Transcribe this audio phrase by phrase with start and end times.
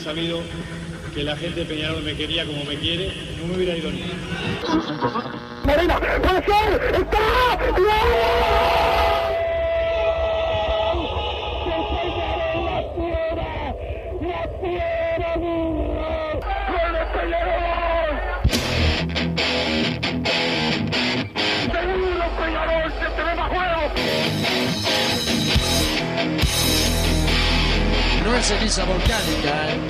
[0.00, 0.40] sabido
[1.14, 4.02] que la gente de Peñarol me quería como me quiere, no me hubiera ido ni.
[5.64, 7.18] Molina, puede ser, está,
[21.72, 23.80] Seguro Peñarol, se te ve más juego.
[28.24, 29.89] No es ceniza volcánica, ¿eh?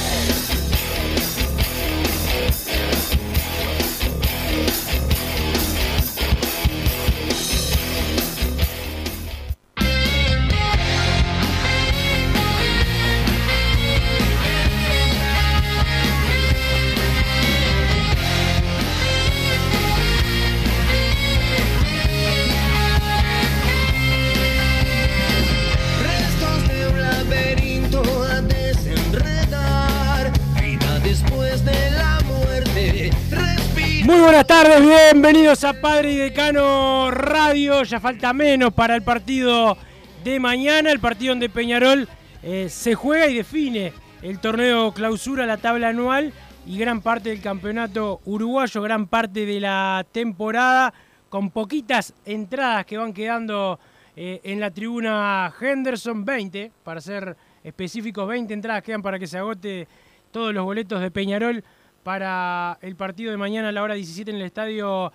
[35.13, 37.83] Bienvenidos a Padre y Decano Radio.
[37.83, 39.77] Ya falta menos para el partido
[40.23, 42.07] de mañana, el partido donde Peñarol
[42.41, 46.31] eh, se juega y define el torneo clausura, la tabla anual
[46.65, 50.93] y gran parte del campeonato uruguayo, gran parte de la temporada,
[51.27, 53.81] con poquitas entradas que van quedando
[54.15, 59.37] eh, en la tribuna Henderson, 20, para ser específicos, 20 entradas quedan para que se
[59.37, 59.89] agote
[60.31, 61.65] todos los boletos de Peñarol
[62.03, 65.11] para el partido de mañana a la hora 17 en el estadio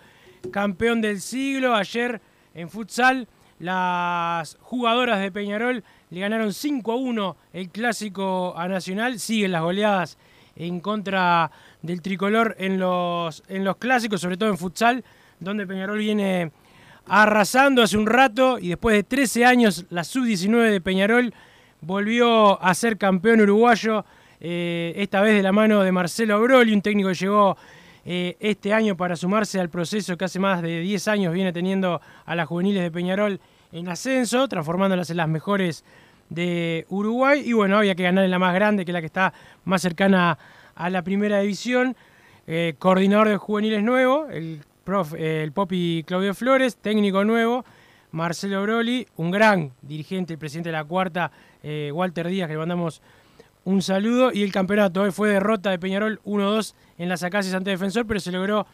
[0.53, 1.75] campeón del siglo.
[1.75, 2.21] Ayer
[2.55, 9.19] en futsal las jugadoras de Peñarol le ganaron 5 a 1 el clásico a Nacional.
[9.19, 10.19] Siguen las goleadas
[10.55, 11.51] en contra
[11.83, 15.05] del tricolor en los, en los clásicos, sobre todo en futsal,
[15.41, 16.53] donde Peñarol viene
[17.07, 21.35] arrasando hace un rato y después de 13 años la sub-19 de Peñarol
[21.81, 24.05] volvió a ser campeón uruguayo,
[24.41, 27.57] eh, esta vez de la mano de Marcelo Broli, un técnico que llegó
[28.05, 32.01] eh, este año para sumarse al proceso que hace más de 10 años viene teniendo
[32.25, 33.41] a las juveniles de Peñarol
[33.73, 35.85] en ascenso, transformándolas en las mejores
[36.29, 37.43] de Uruguay.
[37.45, 39.33] Y bueno, había que ganar en la más grande, que es la que está
[39.65, 40.39] más cercana
[40.75, 41.97] a la primera división.
[42.47, 47.65] Eh, coordinador de juveniles nuevo, el, prof, el Popi Claudio Flores, técnico nuevo,
[48.13, 51.33] Marcelo Broli, un gran dirigente, el presidente de la cuarta,
[51.93, 53.03] Walter Díaz, que le mandamos
[53.67, 54.33] un saludo.
[54.33, 58.21] Y el campeonato hoy fue derrota de Peñarol 1-2 en las acacias ante Defensor, pero
[58.21, 58.67] se logró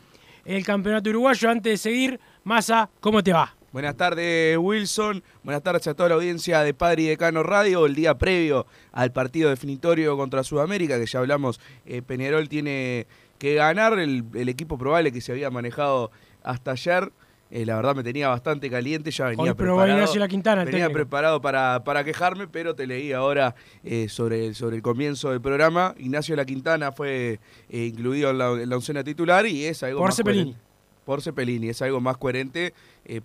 [0.44, 1.50] el campeonato uruguayo.
[1.50, 3.56] Antes de seguir, Massa, ¿cómo te va?
[3.72, 5.22] Buenas tardes, Wilson.
[5.42, 7.86] Buenas tardes a toda la audiencia de Padre y Decano Radio.
[7.86, 13.06] El día previo al partido definitorio contra Sudamérica, que ya hablamos, eh, Peñarol tiene
[13.38, 13.98] que ganar.
[13.98, 16.10] El, el equipo probable que se había manejado
[16.42, 17.10] hasta ayer.
[17.53, 20.15] Eh, la verdad me tenía bastante caliente, ya venía Hoy preparado.
[20.17, 20.95] La Quintana, venía técnico.
[20.95, 23.55] preparado para, para quejarme, pero te leí ahora
[23.85, 25.95] eh, sobre, sobre el comienzo del programa.
[25.99, 29.99] Ignacio La Quintana fue eh, incluido en la, en la oncena titular y es algo
[29.99, 30.57] Por más Cepelini.
[31.05, 32.73] Por Cepelini, es algo más coherente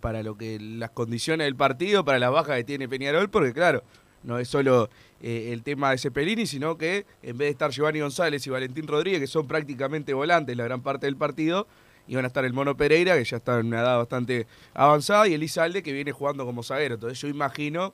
[0.01, 3.83] para lo que las condiciones del partido, para las bajas que tiene Peñarol, porque claro,
[4.23, 4.89] no es solo
[5.21, 8.87] eh, el tema de Cepelini, sino que en vez de estar Giovanni González y Valentín
[8.87, 11.67] Rodríguez, que son prácticamente volantes la gran parte del partido,
[12.07, 15.33] iban a estar el Mono Pereira, que ya está en una edad bastante avanzada, y
[15.33, 16.95] Elizalde, que viene jugando como zaguero.
[16.95, 17.93] Entonces yo imagino,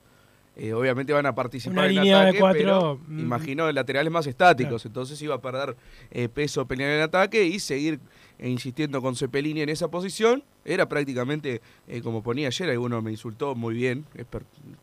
[0.56, 3.19] eh, obviamente van a participar Una en línea de ataque, cuatro, pero mm.
[3.19, 4.85] imagino laterales más estáticos.
[4.85, 5.75] Entonces iba a perder
[6.12, 8.00] eh, peso Peñarol en ataque y seguir
[8.40, 10.44] eh, insistiendo con Cepelini en esa posición.
[10.66, 14.05] Era prácticamente, eh, como ponía ayer, alguno me insultó muy bien,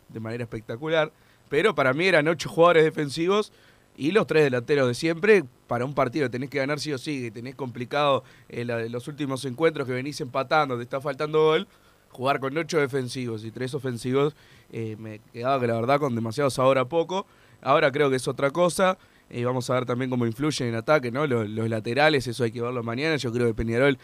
[0.08, 1.12] de manera espectacular.
[1.48, 3.52] Pero para mí eran ocho jugadores defensivos
[3.96, 5.44] y los tres delanteros de siempre.
[5.66, 9.44] Para un partido tenés que ganar sí o sí, que tenés complicado eh, los últimos
[9.44, 11.68] encuentros que venís empatando, te está faltando gol.
[12.10, 14.34] Jugar con ocho defensivos y tres ofensivos
[14.72, 17.26] eh, me quedaba que la verdad con demasiado sabor a poco.
[17.62, 18.98] Ahora creo que es otra cosa.
[19.28, 21.24] Eh, vamos a ver también cómo influyen en ataque, ¿no?
[21.24, 23.14] Los, laterales, eso hay que verlo mañana.
[23.14, 23.96] Yo creo que Peñarol,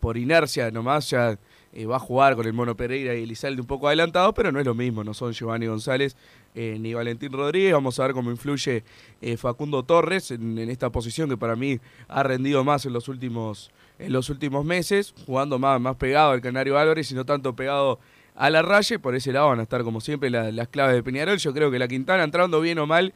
[0.00, 1.38] por inercia nomás, ya
[1.76, 4.60] eh, va a jugar con el Mono Pereira y Elizalde un poco adelantado, pero no
[4.60, 6.16] es lo mismo, no son Giovanni González
[6.54, 7.72] eh, ni Valentín Rodríguez.
[7.72, 8.84] Vamos a ver cómo influye
[9.20, 13.72] eh, Facundo Torres en, esta posición que para mí ha rendido más en los últimos,
[13.98, 17.98] en los últimos meses, jugando más, más pegado al Canario Álvarez y no tanto pegado
[18.36, 19.00] a la raya.
[19.00, 21.38] Por ese lado van a estar como siempre la- las claves de Peñarol.
[21.38, 23.14] Yo creo que la Quintana, entrando bien o mal,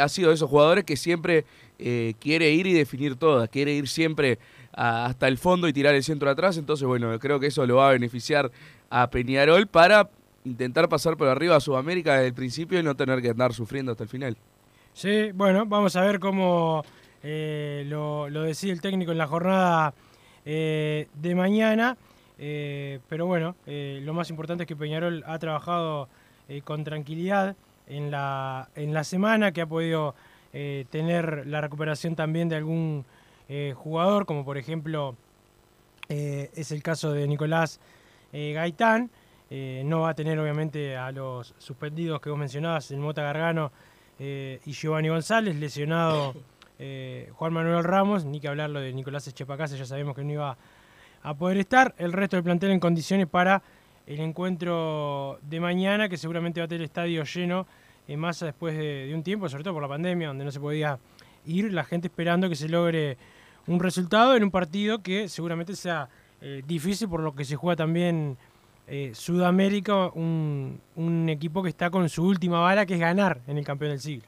[0.00, 1.44] ha sido de esos jugadores que siempre
[2.18, 4.38] quiere ir y definir todas, quiere ir siempre
[4.78, 6.56] hasta el fondo y tirar el centro atrás.
[6.56, 8.50] Entonces, bueno, creo que eso lo va a beneficiar
[8.90, 10.08] a Peñarol para
[10.44, 13.90] intentar pasar por arriba a Sudamérica desde el principio y no tener que andar sufriendo
[13.90, 14.36] hasta el final.
[14.92, 16.84] Sí, bueno, vamos a ver cómo
[17.24, 19.94] eh, lo, lo decide el técnico en la jornada
[20.44, 21.96] eh, de mañana.
[22.38, 26.08] Eh, pero bueno, lo más importante es que Peñarol ha trabajado
[26.62, 27.56] con tranquilidad
[27.88, 30.14] en la, en la semana, que ha podido
[30.52, 33.04] tener la recuperación también de algún
[33.48, 35.16] eh, jugador, como por ejemplo
[36.10, 37.80] eh, es el caso de Nicolás
[38.32, 39.10] eh, Gaitán.
[39.50, 43.72] No va a tener obviamente a los suspendidos que vos mencionabas, el Mota Gargano
[44.18, 46.34] y Giovanni González, lesionado
[47.32, 50.58] Juan Manuel Ramos, ni que hablarlo de Nicolás Echepacase, ya sabemos que no iba
[51.22, 51.94] a poder estar.
[51.96, 53.62] El resto del plantel en condiciones para
[54.06, 57.66] el encuentro de mañana, que seguramente va a tener el estadio lleno
[58.06, 60.60] en masa después de, de un tiempo, sobre todo por la pandemia, donde no se
[60.60, 60.98] podía
[61.46, 63.16] ir, la gente esperando que se logre
[63.68, 66.08] un resultado en un partido que seguramente sea
[66.40, 68.36] eh, difícil por lo que se juega también
[68.86, 73.58] eh, Sudamérica, un, un equipo que está con su última bala, que es ganar en
[73.58, 74.24] el campeón del siglo.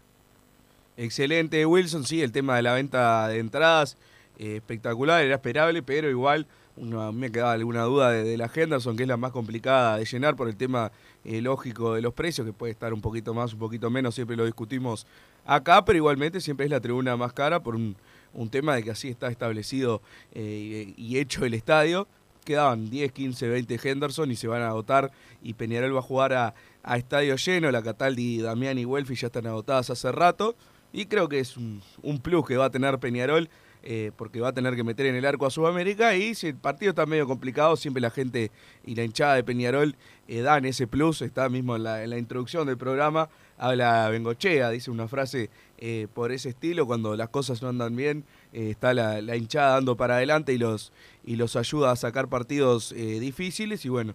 [0.97, 2.05] Excelente, Wilson.
[2.05, 3.97] Sí, el tema de la venta de entradas,
[4.39, 6.47] eh, espectacular, era esperable, pero igual
[6.77, 10.05] una- me quedaba alguna duda de, de la Henderson, que es la más complicada de
[10.05, 10.93] llenar por el tema
[11.25, 14.37] eh, lógico de los precios, que puede estar un poquito más, un poquito menos, siempre
[14.37, 15.07] lo discutimos
[15.47, 17.97] acá, pero igualmente siempre es la tribuna más cara por un,
[18.35, 22.07] un tema de que así está establecido eh, y hecho el estadio.
[22.45, 25.13] Quedaban 10, 15, 20 Henderson y se van a agotar
[25.43, 27.71] y Peñarol va a jugar a, a estadio lleno.
[27.71, 30.57] La Cataldi, Damián y Welfi ya están agotadas hace rato.
[30.93, 31.81] Y creo que es un,
[32.23, 33.49] plus que va a tener Peñarol,
[33.83, 36.17] eh, porque va a tener que meter en el arco a Sudamérica.
[36.17, 38.51] Y si el partido está medio complicado, siempre la gente
[38.85, 41.23] y la hinchada de Peñarol eh, dan ese plus.
[41.23, 43.29] Está mismo en la, en la introducción del programa.
[43.57, 45.51] Habla Bengochea, dice una frase
[45.83, 46.87] eh, por ese estilo.
[46.87, 50.93] Cuando las cosas no andan bien, eh, está la, hinchada dando para adelante y los,
[51.25, 53.87] y los ayuda a sacar partidos eh, difíciles.
[53.87, 54.15] Y bueno,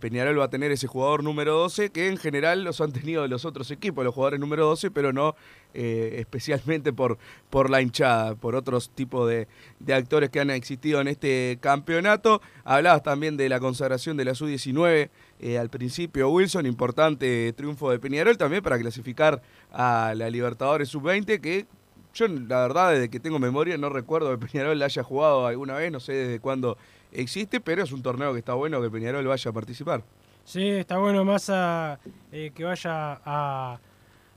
[0.00, 3.44] Peñarol va a tener ese jugador número 12, que en general los han tenido los
[3.44, 5.36] otros equipos, los jugadores número 12, pero no
[5.72, 7.18] especialmente por,
[7.50, 9.48] por la hinchada, por otros tipos de,
[9.80, 12.40] de actores que han existido en este campeonato.
[12.64, 15.10] Hablabas también de la consagración de la Sub-19
[15.40, 19.42] eh, al principio, Wilson, importante triunfo de Peñarol también para clasificar
[19.72, 21.66] a la Libertadores Sub-20, que
[22.14, 25.74] yo la verdad desde que tengo memoria no recuerdo que Peñarol la haya jugado alguna
[25.74, 26.78] vez, no sé desde cuándo
[27.12, 30.02] existe, pero es un torneo que está bueno que Peñarol vaya a participar.
[30.44, 31.98] Sí, está bueno Massa
[32.30, 33.78] eh, que vaya a,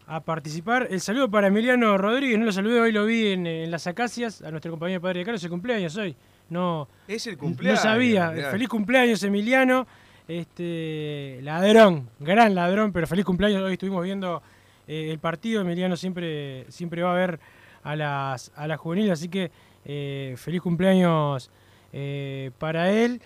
[0.07, 0.87] a participar.
[0.89, 4.41] El saludo para Emiliano Rodríguez, no lo saludé, hoy lo vi en, en las acacias,
[4.41, 6.15] a nuestro compañero Padre de Carlos, el cumpleaños hoy.
[6.49, 7.81] No, Es el no cumpleaños.
[7.81, 8.31] sabía.
[8.31, 8.51] mirá.
[8.51, 9.85] Feliz cumpleaños, Emiliano.
[10.27, 13.63] Este, ladrón, gran ladrón, pero feliz cumpleaños.
[13.63, 14.41] Hoy estuvimos viendo
[14.87, 15.61] eh, el partido.
[15.61, 17.39] Emiliano siempre, siempre va a ver
[17.83, 19.51] a las, a las juveniles, así que
[19.85, 21.49] eh, feliz cumpleaños
[21.93, 23.21] eh, para él.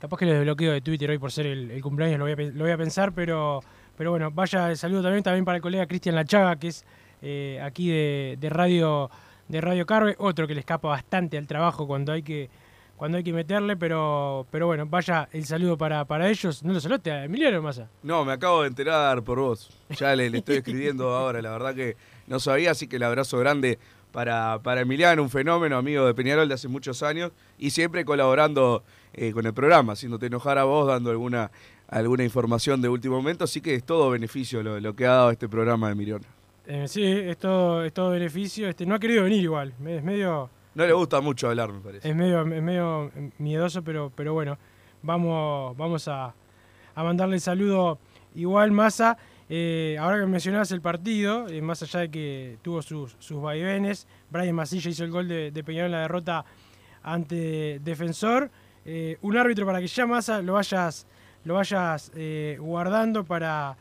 [0.00, 2.24] Capaz que lo desbloqueo de Twitter hoy por ser el, cumpleaños, lo
[2.64, 3.60] voy, a, pensar, pero,
[3.96, 6.84] pero bueno, vaya el saludo también, también para el colega Cristian Lachaga, que es
[7.62, 9.10] aquí de, de Radio
[9.48, 12.50] de Radio Carve, otro que le escapa bastante al trabajo cuando hay que
[12.98, 16.62] cuando hay que meterle, pero pero bueno, vaya el saludo para, para ellos.
[16.62, 17.88] ¿No lo saludaste a Emiliano Massa?
[18.02, 19.70] No, me acabo de enterar por vos.
[19.96, 23.38] Ya le, le estoy escribiendo ahora, la verdad que no sabía, así que el abrazo
[23.38, 23.78] grande
[24.12, 28.82] para, para Emiliano, un fenómeno, amigo de Peñarol de hace muchos años y siempre colaborando
[29.14, 31.50] eh, con el programa, haciéndote enojar a vos, dando alguna,
[31.88, 35.30] alguna información de último momento, así que es todo beneficio lo, lo que ha dado
[35.30, 36.24] este programa de Emiliano.
[36.66, 38.68] Eh, sí, es todo, es todo beneficio.
[38.68, 40.50] Este, no ha querido venir igual, es medio...
[40.74, 42.08] No le gusta mucho hablar, me parece.
[42.08, 44.58] Es medio, es medio miedoso, pero, pero bueno,
[45.02, 46.34] vamos, vamos a,
[46.94, 47.98] a mandarle saludo
[48.34, 49.16] igual, Massa.
[49.50, 54.06] Eh, ahora que mencionabas el partido, eh, más allá de que tuvo sus, sus vaivenes,
[54.30, 56.44] Brian Masilla hizo el gol de, de Peñarol en la derrota
[57.02, 58.50] ante Defensor.
[58.84, 61.06] Eh, un árbitro para que ya Massa lo vayas,
[61.44, 62.12] lo vayas
[62.58, 63.76] guardando para,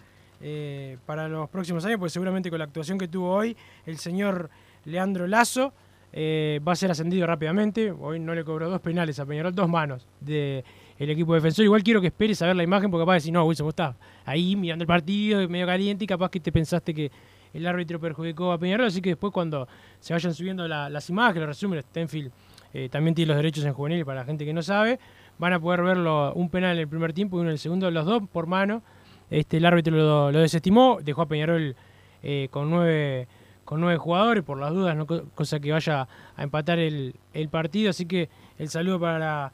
[1.05, 4.49] para los próximos años, porque seguramente con la actuación que tuvo hoy, el señor
[4.85, 5.73] Leandro Lazo
[6.13, 7.91] eh, va a ser ascendido rápidamente.
[7.91, 10.63] Hoy no le cobró dos penales a Peñarol, dos manos del
[10.97, 11.65] equipo defensor.
[11.65, 13.71] Igual quiero que esperes a ver la imagen porque capaz de decir, no, Wilson, vos
[13.71, 13.95] estás
[14.25, 17.11] ahí mirando el partido, medio caliente y capaz que te pensaste que
[17.53, 18.87] el árbitro perjudicó a Peñarol.
[18.87, 19.67] Así que después cuando
[19.99, 22.31] se vayan subiendo la- las imágenes, los resúmenes, Tenfield
[22.73, 24.99] eh, también tiene los derechos en juvenil para la gente que no sabe,
[25.39, 27.89] van a poder verlo un penal en el primer tiempo y uno en el segundo,
[27.89, 28.83] los dos por mano.
[29.29, 31.75] Este, el árbitro lo, lo desestimó, dejó a Peñarol
[32.23, 33.27] eh, con nueve
[33.67, 36.07] con nueve jugadores, por las dudas, no Co- cosa que vaya
[36.37, 37.89] a empatar el, el partido.
[37.89, 39.51] Así que el saludo para,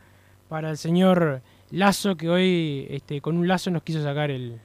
[0.48, 1.41] para el señor
[1.72, 4.60] Lazo, que hoy este, con un lazo nos quiso sacar el,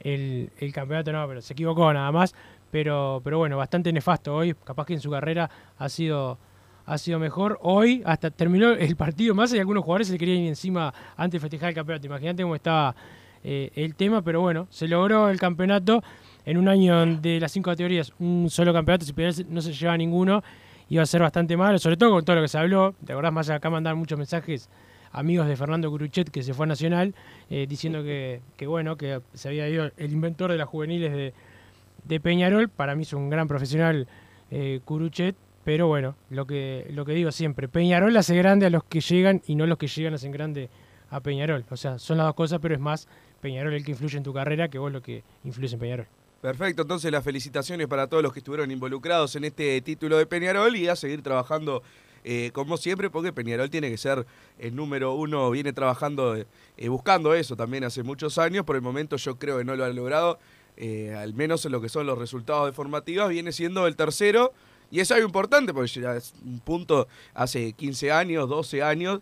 [0.00, 2.34] el, el campeonato, no, pero se equivocó nada más.
[2.70, 6.38] Pero, pero bueno, bastante nefasto hoy, capaz que en su carrera ha sido,
[6.86, 7.58] ha sido mejor.
[7.60, 11.40] Hoy hasta terminó el partido más y algunos jugadores se querían ir encima antes de
[11.40, 12.06] festejar el campeonato.
[12.06, 12.96] Imagínate cómo estaba
[13.44, 16.02] eh, el tema, pero bueno, se logró el campeonato
[16.46, 20.42] en un año de las cinco categorías, un solo campeonato, si no se lleva ninguno,
[20.88, 22.94] iba a ser bastante malo, sobre todo con todo lo que se habló.
[23.04, 24.70] ¿Te acordás más acá mandar muchos mensajes
[25.10, 27.14] amigos de Fernando Curuchet que se fue a Nacional
[27.50, 31.34] eh, diciendo que, bueno, que se había ido el inventor de las juveniles de,
[32.04, 32.68] de Peñarol.
[32.68, 34.06] Para mí es un gran profesional
[34.52, 35.34] eh, Curuchet,
[35.64, 39.42] pero bueno, lo que, lo que digo siempre, Peñarol hace grande a los que llegan
[39.48, 40.70] y no los que llegan hacen grande
[41.10, 41.64] a Peñarol.
[41.70, 43.08] O sea, son las dos cosas, pero es más
[43.40, 46.06] Peñarol el que influye en tu carrera que vos lo que influye en Peñarol.
[46.46, 50.76] Perfecto, entonces las felicitaciones para todos los que estuvieron involucrados en este título de Peñarol
[50.76, 51.82] y a seguir trabajando
[52.22, 54.24] eh, como siempre, porque Peñarol tiene que ser
[54.60, 59.16] el número uno, viene trabajando, eh, buscando eso también hace muchos años, por el momento
[59.16, 60.38] yo creo que no lo ha logrado,
[60.76, 64.52] eh, al menos en lo que son los resultados de formativas, viene siendo el tercero
[64.92, 69.18] y es algo importante, porque ya es un punto hace 15 años, 12 años,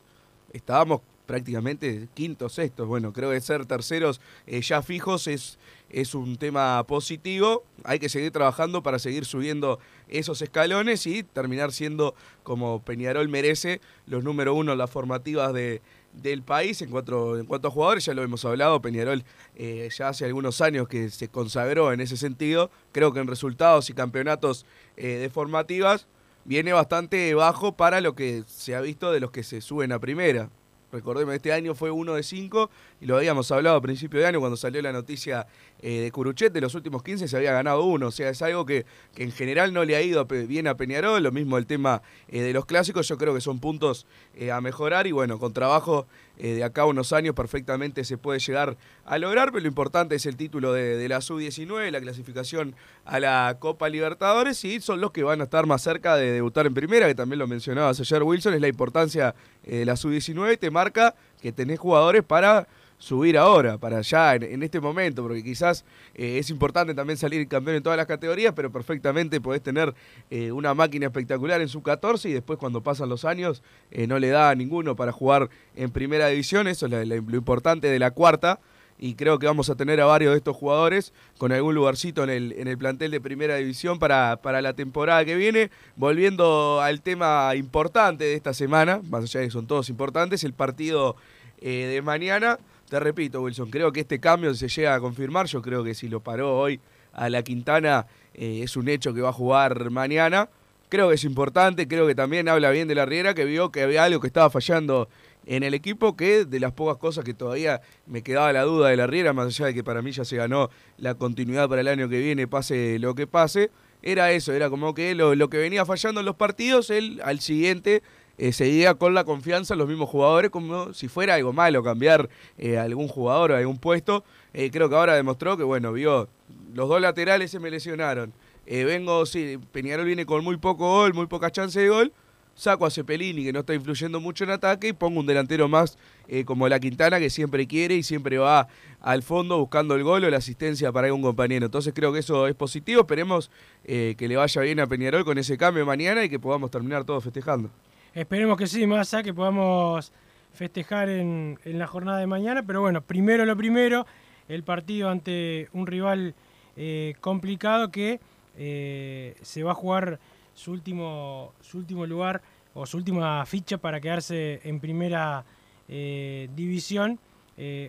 [0.53, 2.87] estábamos prácticamente quinto, sexto.
[2.87, 5.59] Bueno, creo que ser terceros eh, ya fijos es,
[5.95, 7.65] es un tema positivo.
[7.85, 13.81] Hay que seguir trabajando para seguir subiendo esos escalones y terminar siendo, como Peñarol merece,
[14.07, 15.83] los número uno en las formativas de,
[16.13, 18.05] del país en cuanto, en cuanto a jugadores.
[18.05, 19.25] Ya lo hemos hablado, Peñarol
[19.55, 22.71] eh, ya hace algunos años que se consagró en ese sentido.
[22.91, 26.09] Creo que en resultados y campeonatos eh, de formativas
[26.45, 30.01] viene bastante bajo para lo que se ha visto de los que se suben a
[30.01, 30.51] primera.
[30.95, 32.71] Recordemos, este año fue uno de cinco
[33.01, 35.49] y lo habíamos hablado a principio de año cuando salió la noticia
[35.83, 38.65] eh, de Curuchet, de los últimos 15 se había ganado uno, o sea, es algo
[38.65, 38.87] que,
[39.17, 42.53] en general no le ha ido bien a Peñarol, lo mismo el tema eh, de
[42.53, 46.07] los clásicos, yo creo que son puntos eh, a mejorar y bueno, con trabajo
[46.39, 50.27] de acá a unos años perfectamente se puede llegar a lograr, pero lo importante es
[50.27, 52.75] el título de, la Sub-19, la clasificación
[53.05, 56.67] a la Copa Libertadores y son los que van a estar más cerca de debutar
[56.67, 60.71] en primera, que también lo mencionabas ayer Wilson, es la importancia de la Sub-19, te
[60.71, 62.67] marca que tenés jugadores para
[62.99, 65.85] subir ahora, para allá, en, este momento, porque quizás
[66.15, 69.95] eh, es importante también salir campeón en todas las categorías, pero perfectamente podés tener
[70.31, 74.19] eh, una máquina espectacular en su 14 y después cuando pasan los años eh, no
[74.19, 78.11] le da a ninguno para jugar en primera división, eso es lo importante de la
[78.11, 78.61] cuarta.
[78.97, 82.31] Y creo que vamos a tener a varios de estos jugadores con algún lugarcito en
[82.31, 85.73] el, en el plantel de primera división para, para la temporada que viene.
[85.97, 90.53] Volviendo al tema importante de esta semana, más allá de que son todos importantes, el
[90.53, 91.17] partido
[91.61, 92.59] de mañana
[92.89, 95.47] te repito, Wilson, creo que este cambio se llega a confirmar.
[95.47, 96.81] Yo creo que si lo paró hoy
[97.13, 100.49] a la Quintana eh, es un hecho que va a jugar mañana.
[100.89, 103.83] Creo que es importante, creo que también habla bien de la Riera, que vio que
[103.83, 105.09] había algo que estaba fallando
[105.47, 108.97] en el equipo, que de las pocas cosas que todavía me quedaba la duda de
[108.97, 111.89] la Riera, más allá de que para mí ya se ganó la continuidad para el
[111.89, 113.71] año que viene, pase lo que pase,
[114.03, 117.41] era eso, era como que lo, lo que venía fallando en los partidos, él al
[117.41, 118.03] siguiente
[118.37, 122.29] eh, seguía con la confianza en los mismos jugadores como si fuera algo malo cambiar
[122.59, 124.25] eh, algún jugador o algún puesto.
[124.53, 126.29] Eh, creo que ahora demostró que, bueno, vio,
[126.73, 128.33] los dos laterales se me lesionaron.
[128.67, 132.13] vengo, sí, Peñarol viene con muy poco gol, muy poca chance de gol.
[132.57, 135.99] Saco a Cepelini, que no está influyendo mucho en ataque, y pongo un delantero más
[136.45, 138.69] como la Quintana, que siempre quiere y siempre va
[139.01, 141.67] al fondo buscando el gol o la asistencia para algún compañero.
[141.67, 143.01] Entonces creo que eso es positivo.
[143.01, 143.51] Esperemos
[143.85, 147.25] que le vaya bien a Peñarol con ese cambio mañana y que podamos terminar todos
[147.25, 147.71] festejando.
[148.15, 150.13] Esperemos que sí, allá que podamos
[150.53, 154.07] festejar en, la jornada de mañana, pero bueno, primero lo primero,
[154.47, 156.37] el partido ante un rival
[156.77, 158.21] eh, complicado que
[158.57, 160.21] eh, se va a jugar
[160.55, 162.41] su último, su último lugar
[162.73, 165.45] o su última ficha para quedarse en primera
[165.89, 167.19] eh, división.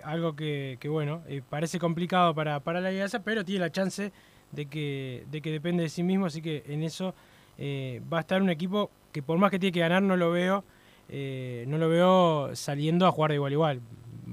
[0.03, 4.12] algo que, bueno, parece complicado para, para la Alianza, pero tiene la chance
[4.51, 7.13] de que, de que depende de sí mismo, así que en eso
[7.59, 10.65] va a estar un equipo que por más que tiene que ganar, no lo veo,
[11.07, 13.81] eh, no lo veo saliendo a jugar de igual a igual.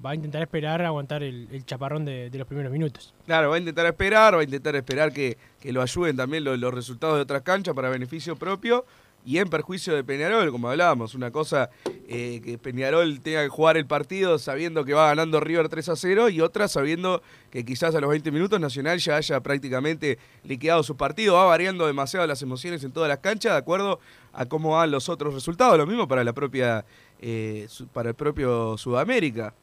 [0.04, 3.14] Va a intentar esperar, aguantar el, chaparrón de, los primeros minutos.
[3.24, 7.16] Claro, va a intentar esperar, va a intentar esperar que, lo ayuden también los resultados
[7.16, 8.84] de otras canchas para beneficio propio
[9.24, 11.14] y en perjuicio de Peñarol, como hablábamos.
[11.14, 11.70] Una cosa
[12.08, 15.96] eh, que Peñarol tenga que jugar el partido sabiendo que va ganando River 3 a
[15.96, 20.82] 0 y otra sabiendo que quizás a los 20 minutos Nacional ya haya prácticamente liquidado
[20.82, 21.34] su partido.
[21.34, 24.00] Va variando demasiado las emociones en todas las canchas de acuerdo
[24.32, 25.78] a cómo van los otros resultados.
[25.78, 26.84] Lo mismo para la propia
[27.20, 29.54] eh, para el propio Sudamérica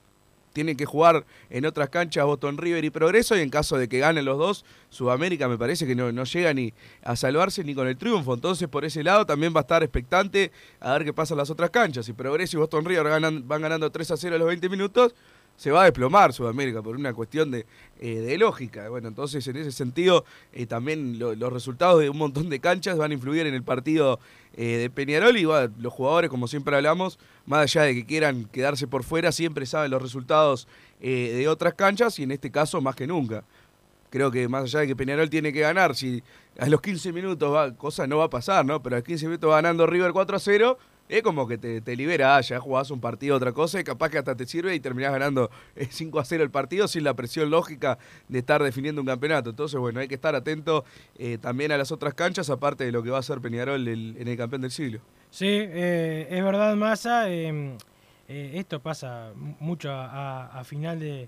[0.59, 3.99] tienen que jugar en otras canchas Boston River y Progreso y en caso de que
[3.99, 7.95] ganen los dos, Sudamérica me parece que no, llega ni a salvarse ni con el
[7.95, 8.33] triunfo.
[8.33, 10.51] Entonces por ese lado también va a estar expectante
[10.81, 12.05] a ver qué pasa en las otras canchas.
[12.05, 13.05] Si Progreso y Boston River
[13.45, 15.15] van ganando 3 a 0 a los 20 minutos,
[15.59, 17.65] se va a desplomar Sudamérica por una cuestión de,
[17.99, 18.87] eh, de lógica.
[18.87, 20.23] Bueno, entonces en ese sentido
[20.53, 23.63] eh, también lo- los resultados de un montón de canchas van a influir en el
[23.63, 24.21] partido
[24.55, 28.87] eh, de Peñarol y los jugadores, como siempre hablamos, más allá de que quieran quedarse
[28.87, 30.67] por fuera, siempre saben los resultados
[31.01, 33.43] de otras canchas y en este caso más que nunca.
[34.09, 36.23] Creo que más allá de que Peñarol tiene que ganar, si
[36.57, 38.81] a los 15 minutos va, cosa no va a pasar, ¿no?
[38.81, 40.77] Pero a los 15 minutos va ganando River 4 a 0,
[41.09, 44.09] es como que te, te libera, ah, ya jugás un partido, otra cosa, y capaz
[44.09, 47.13] que hasta te sirve y terminás ganando eh, 5 a 0 el partido sin la
[47.15, 47.97] presión lógica
[48.27, 49.49] de estar definiendo un campeonato.
[49.49, 50.85] Entonces, bueno, hay que estar atento
[51.17, 54.27] eh, también a las otras canchas, aparte de lo que va a hacer Peñarol en
[54.27, 54.99] el campeón del siglo.
[55.31, 57.29] Sí, eh, es verdad, Massa.
[57.29, 57.75] eh,
[58.27, 61.27] eh, esto pasa mu- mucho a, final de,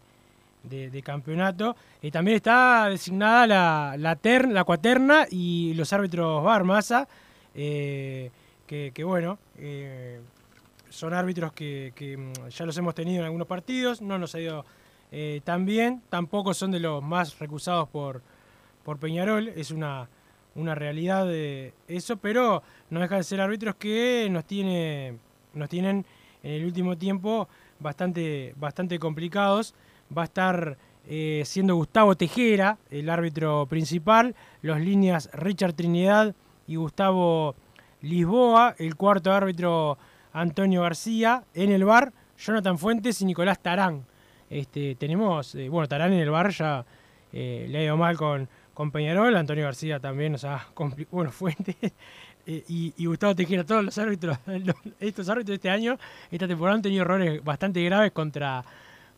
[1.03, 1.75] campeonato.
[2.03, 4.17] Y también está designada la, la,
[4.50, 7.07] la cuaterna y los árbitros VAR, Massa.
[7.55, 8.29] eh,
[8.94, 10.22] que, bueno, eh,
[10.90, 14.40] son árbitros que, que, mm, ya los hemos tenido en algunos partidos, no nos ha
[14.40, 14.66] ido
[15.12, 18.22] eh, tan bien, tampoco son de los más recusados por,
[18.86, 20.08] por Peñarol, es una,
[20.56, 25.18] una realidad de eso, pero no dejan de ser árbitros que nos, tiene,
[25.54, 26.06] nos tienen
[26.42, 27.50] en el último tiempo
[27.82, 29.74] bastante, bastante complicados.
[30.18, 36.36] Va a estar eh, siendo Gustavo Tejera, el árbitro principal, los líneas Richard Trinidad
[36.68, 37.56] y Gustavo
[38.01, 39.98] Lisboa, el cuarto árbitro
[40.34, 44.05] Antonio García, en el bar Jonathan Fuentes y Nicolás Tarán.
[44.50, 46.86] Este, tenemos, eh, bueno, Tarán en el bar ya
[47.31, 51.75] eh, le ha ido mal con, con Peñarol, Antonio García también ha compli- bueno, Fuentes
[52.48, 54.38] eh, y, Gustavo Tejera, todos los árbitros,
[55.00, 55.98] estos árbitros de este año,
[56.31, 58.63] esta temporada han tenido errores bastante graves contra,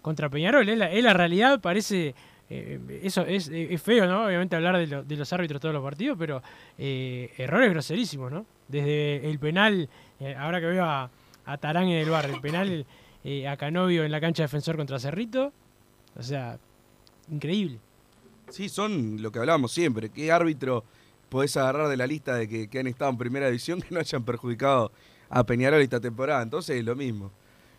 [0.02, 0.68] contra Peñarol.
[0.68, 2.14] Es la, es la realidad, parece,
[2.56, 4.26] eh, eso es, es feo, ¿no?
[4.26, 6.42] Obviamente hablar de, de los árbitros todos los partidos, pero
[6.78, 8.46] eh, errores groserísimos, ¿no?
[8.68, 11.10] Desde el penal, eh, ahora que veo a,
[11.46, 12.86] a Tarán en el bar, el penal
[13.24, 15.52] eh, a Canovio en la cancha defensor contra Cerrito,
[16.16, 16.60] o sea,
[17.32, 17.80] increíble.
[18.50, 20.10] Sí, son lo que hablábamos siempre.
[20.10, 20.84] ¿Qué árbitro
[21.30, 24.00] podés agarrar de la lista de que, que han estado en primera división que no
[24.00, 24.92] hayan perjudicado
[25.30, 26.44] a Peñarol esta temporada?
[26.44, 27.32] Entonces es lo mismo.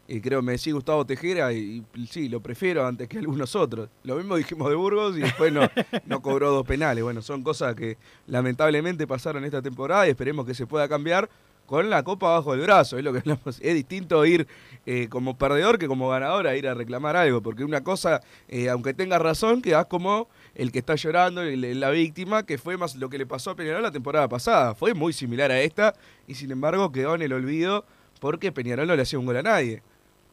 [0.07, 3.89] Y creo me decía Gustavo Tejera y, y sí, lo prefiero antes que algunos otros.
[4.03, 5.63] Lo mismo dijimos de Burgos y después no,
[6.07, 7.03] no cobró dos penales.
[7.03, 11.31] Bueno, son cosas que lamentablemente pasaron esta temporada y esperemos que se pueda cambiar
[11.65, 12.99] con la copa bajo el brazo.
[12.99, 13.59] Es lo que hablamos.
[13.63, 14.47] Es distinto ir
[14.85, 17.41] eh, como perdedor que como ganador a ir a reclamar algo.
[17.41, 21.89] Porque una cosa, eh, aunque tengas razón, quedás como el que está llorando, el- la
[21.89, 24.75] víctima, que fue más lo que le pasó a Peñarol la temporada pasada.
[24.75, 25.95] Fue muy similar a esta
[26.27, 27.87] y sin embargo quedó en el olvido
[28.21, 29.83] porque Peñarol no le hacía un gol a nadie.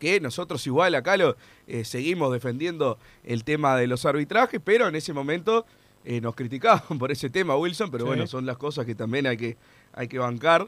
[0.02, 1.38] Que nosotros igual acá lo
[1.68, 5.64] eh, seguimos defendiendo el tema de los arbitrajes, pero en ese momento
[6.06, 8.08] eh, nos criticaban por ese tema, Wilson, pero Sí.
[8.08, 9.58] bueno, son las cosas que también hay que,
[9.94, 10.68] hay que bancar.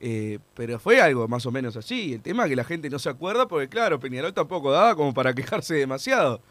[0.00, 2.12] Eh, pero fue algo más o menos así.
[2.12, 5.14] El tema es que la gente no se acuerda porque, claro, Peñarol tampoco daba como
[5.14, 6.42] para quejarse demasiado.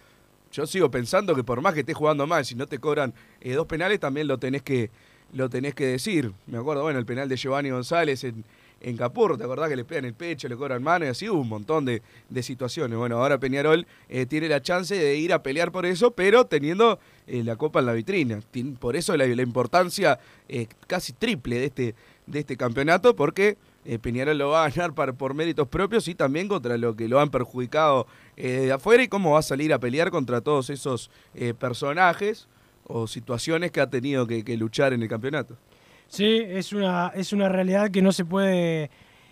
[0.51, 3.53] Yo sigo pensando que por más que estés jugando mal, si no te cobran eh,
[3.53, 4.89] dos penales, también lo tenés que
[5.33, 6.31] lo tenés que decir.
[6.47, 8.43] Me acuerdo, bueno, el penal de Giovanni González en,
[8.83, 11.39] en Capurro, ¿te acordás que le pegan el pecho, le cobran mano y así hubo
[11.39, 12.97] un montón de, de situaciones?
[12.97, 16.99] Bueno, ahora Peñarol eh, tiene la chance de ir a pelear por eso, pero teniendo
[17.25, 18.41] eh, la copa en la vitrina.
[18.79, 20.19] Por eso la, importancia
[20.49, 21.95] eh, casi triple de este,
[22.27, 23.57] de este campeonato, porque
[24.01, 27.29] Peñarol lo va a ganar por méritos propios y también contra lo que lo han
[27.29, 31.09] perjudicado de afuera y cómo va a salir a pelear contra todos esos
[31.59, 32.47] personajes
[32.85, 35.57] o situaciones que ha tenido que luchar en el campeonato.
[36.13, 38.91] Sí, es una, es una realidad que no se puede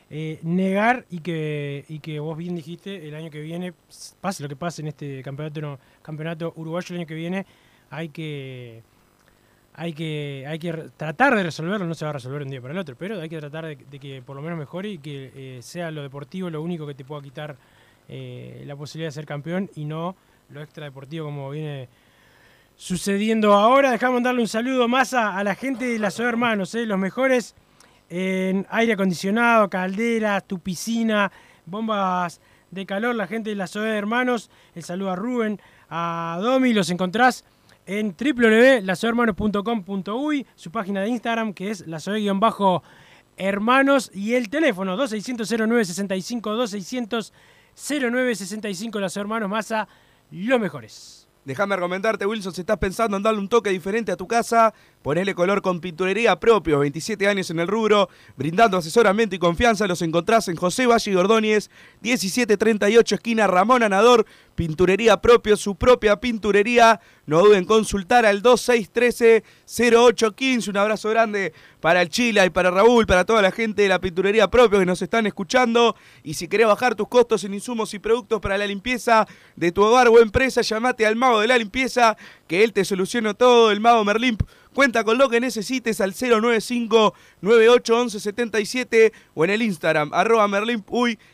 [0.09, 3.71] eh, negar y que, y que vos bien dijiste, el año que viene,
[4.19, 7.45] pase lo que pase en este campeonato, no, campeonato uruguayo el año que viene,
[7.91, 8.81] hay que,
[9.75, 12.73] hay que, hay que tratar de resolverlo, no se va a resolver un día para
[12.73, 15.31] el otro, pero hay que tratar de, de que por lo menos mejore y que
[15.35, 17.57] eh, sea lo deportivo lo único que te pueda quitar
[18.09, 20.15] eh, la posibilidad de ser campeón y no
[20.49, 21.89] lo extradeportivo como viene
[22.75, 23.91] sucediendo ahora.
[23.91, 26.85] Dejamos darle un saludo más a, a la gente de la SOE Hermanos, ¿eh?
[26.85, 27.55] los mejores
[28.09, 31.31] en aire acondicionado, calderas, tu piscina,
[31.65, 34.49] bombas de calor, la gente de la SOE Hermanos.
[34.75, 37.45] El saludo a Rubén, a Domi, los encontrás
[37.85, 47.31] en www.lasoehermanos.com.uy, su página de Instagram que es lasoe-hermanos y el teléfono 2600-0965,
[47.75, 49.87] 2600-0965, la SOE Hermanos Massa,
[50.31, 51.20] los mejores.
[51.43, 55.33] Déjame recomendarte, Wilson, si estás pensando en darle un toque diferente a tu casa, ponele
[55.33, 60.47] color con pinturería propio, 27 años en el rubro, brindando asesoramiento y confianza, los encontrás
[60.49, 67.39] en José Valle y Ordóñez, 1738 esquina Ramón Anador, pinturería propio, su propia pinturería, no
[67.39, 73.23] duden en consultar al 2613-0815, un abrazo grande para el Chila y para Raúl, para
[73.23, 76.93] toda la gente de la pinturería propio que nos están escuchando, y si querés bajar
[76.93, 81.05] tus costos en insumos y productos para la limpieza de tu hogar o empresa, llamate
[81.05, 82.17] al mago de la limpieza,
[82.49, 84.37] que él te soluciona todo, el mago Merlín
[84.73, 90.49] Cuenta con lo que necesites al 095-981177 o en el Instagram, arroba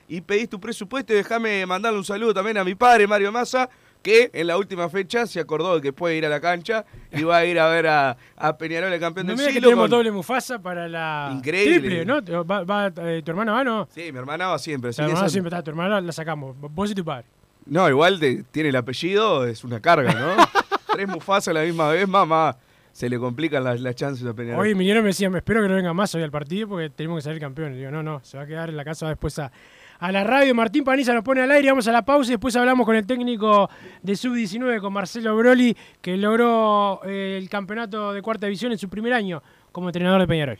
[0.07, 3.69] y pedís tu presupuesto y déjame mandarle un saludo también a mi padre, Mario Massa,
[4.07, 7.23] que en la última fecha se acordó de que puede ir a la cancha y
[7.23, 9.67] va a ir a ver a, a Peñarol, el campeón No del mira que siglo.
[9.69, 11.79] tenemos con- doble Mufasa para la Increíble.
[11.79, 12.23] triple, ¿no?
[12.23, 13.87] Te- va- va- eh, ¿Tu hermana va no?
[13.93, 14.91] Sí, mi hermana va siempre.
[14.93, 16.55] Tu hermana esa- siempre está, tu hermana la sacamos.
[16.57, 17.25] Vos y tu padre.
[17.65, 18.17] No, igual
[18.51, 20.35] tiene el apellido, es una carga, ¿no?
[20.93, 22.55] Tres Mufasa a la misma vez, mamá.
[22.93, 24.59] Se le complican las, las chances a Peñarol.
[24.59, 27.21] Hoy me decía, me espero que no venga más hoy al partido porque tenemos que
[27.25, 27.77] salir campeones.
[27.77, 29.51] Digo, no, no, se va a quedar en la casa después a,
[29.99, 30.53] a la radio.
[30.55, 33.05] Martín Paniza nos pone al aire, vamos a la pausa y después hablamos con el
[33.05, 33.69] técnico
[34.01, 38.89] de Sub-19, con Marcelo Broli, que logró eh, el campeonato de cuarta división en su
[38.89, 40.59] primer año como entrenador de Peñarol.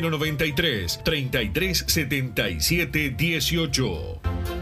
[0.00, 4.61] 093 3377 18.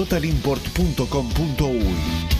[0.00, 2.39] www.totalimport.com.uy.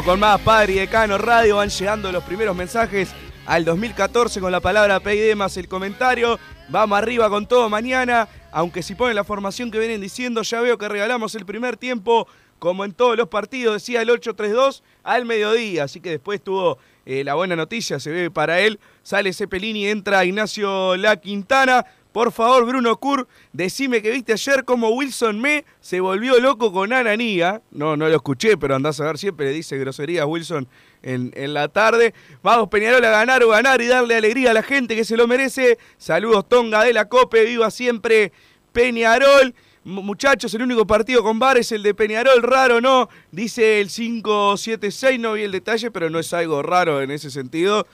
[0.00, 1.56] Con más Padre y Decano Radio.
[1.56, 3.10] Van llegando los primeros mensajes
[3.44, 6.38] al 2014 con la palabra PID más el comentario.
[6.70, 8.26] Vamos arriba con todo mañana.
[8.52, 12.26] Aunque si ponen la formación que vienen diciendo, ya veo que regalamos el primer tiempo,
[12.58, 15.84] como en todos los partidos, decía el 8-3-2 al mediodía.
[15.84, 18.80] Así que después tuvo eh, la buena noticia, se ve para él.
[19.02, 21.84] Sale Cepelini, entra Ignacio La Quintana.
[22.12, 26.92] Por favor, Bruno Kur, decime que viste ayer cómo Wilson Me se volvió loco con
[26.92, 27.62] Ananía.
[27.70, 30.68] No, no lo escuché, pero andás a ver, siempre le dice groserías Wilson
[31.02, 32.12] en, en la tarde.
[32.42, 35.26] Vamos, Peñarol, a ganar o ganar y darle alegría a la gente que se lo
[35.26, 35.78] merece.
[35.96, 38.32] Saludos, Tonga de la Cope, viva siempre
[38.72, 39.54] Peñarol.
[39.84, 45.18] Muchachos, el único partido con bar es el de Peñarol, raro no, dice el 576,
[45.18, 47.84] no vi el detalle, pero no es algo raro en ese sentido.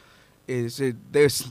[0.48, 0.68] Eh,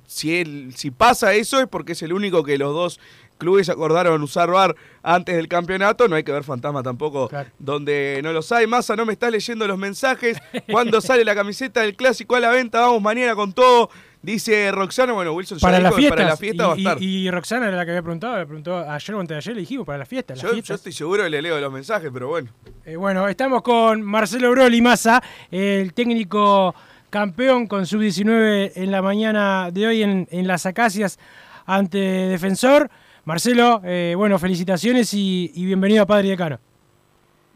[0.08, 3.00] si, él- si pasa eso es porque es el único que los dos
[3.38, 6.08] clubes acordaron usar VAR antes del campeonato.
[6.08, 7.30] No hay que ver fantasma tampoco
[7.60, 8.66] donde no los hay.
[8.66, 10.38] Massa, no me estás leyendo los mensajes.
[10.72, 12.82] ¿Cuándo sale la camiseta del clásico a la venta?
[12.82, 13.90] Vamos mañana con todo.
[14.20, 17.02] Dice Roxana, bueno, Wilson ya Para la dijo para la fiesta va a estar.
[17.02, 19.54] Y, y Roxana era la que había preguntado, le preguntó ayer o antes de ayer,
[19.54, 20.34] le dijimos para la fiesta.
[20.34, 22.50] las yo, estoy seguro que le leo los mensajes, pero bueno.
[22.84, 26.74] Eh, bueno, estamos con Marcelo Broli Massa, el técnico
[27.10, 31.20] campeón con sub-19 en la mañana de hoy en, en las Acacias
[31.66, 32.90] ante Defensor.
[33.26, 36.60] Marcelo, eh, bueno, felicitaciones y, y bienvenido a Padre y Decano.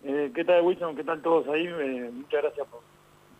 [0.04, 0.96] Eh, ¿Qué tal, Wilson?
[0.96, 1.66] ¿Qué tal todos ahí?
[1.66, 2.82] Eh, muchas gracias por,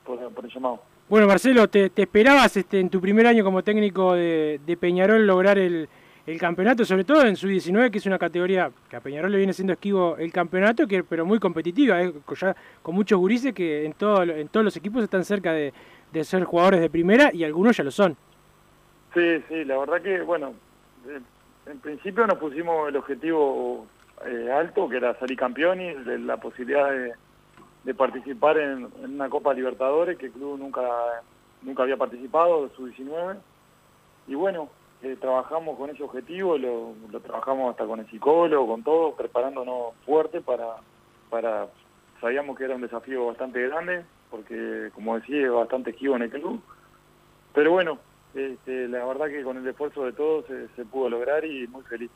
[0.06, 0.82] por, por el llamado.
[1.10, 5.28] Bueno, Marcelo, ¿te, te esperabas este, en tu primer año como técnico de, de Peñarol
[5.28, 5.90] lograr el,
[6.26, 9.54] el campeonato, sobre todo en sub-19, que es una categoría que a Peñarol le viene
[9.54, 13.86] siendo esquivo el campeonato, que pero muy competitiva, eh, con, ya, con muchos gurises que
[13.86, 15.74] en, todo, en todos los equipos están cerca de,
[16.12, 18.18] de ser jugadores de primera y algunos ya lo son.
[19.14, 20.54] Sí, sí, la verdad que, bueno,
[21.08, 21.20] eh,
[21.66, 23.88] en principio nos pusimos el objetivo
[24.26, 26.90] eh, alto, que era salir campeón y de la posibilidad
[27.84, 30.82] de, participar en, una Copa Libertadores, que el club nunca,
[31.62, 33.38] nunca había participado, de sub-19.
[34.28, 34.70] Y bueno,
[35.02, 39.94] eh, trabajamos con ese objetivo, lo, lo trabajamos hasta con el psicólogo, con todo, preparándonos
[40.06, 40.78] fuerte para,
[41.30, 41.68] para...
[42.22, 46.30] Sabíamos que era un desafío bastante grande, porque como decía, es bastante esquivo en el
[46.32, 46.62] club.
[47.54, 48.00] Pero bueno,
[48.34, 51.84] este, la verdad que con el esfuerzo de todos se, se pudo lograr y muy
[51.84, 52.10] feliz.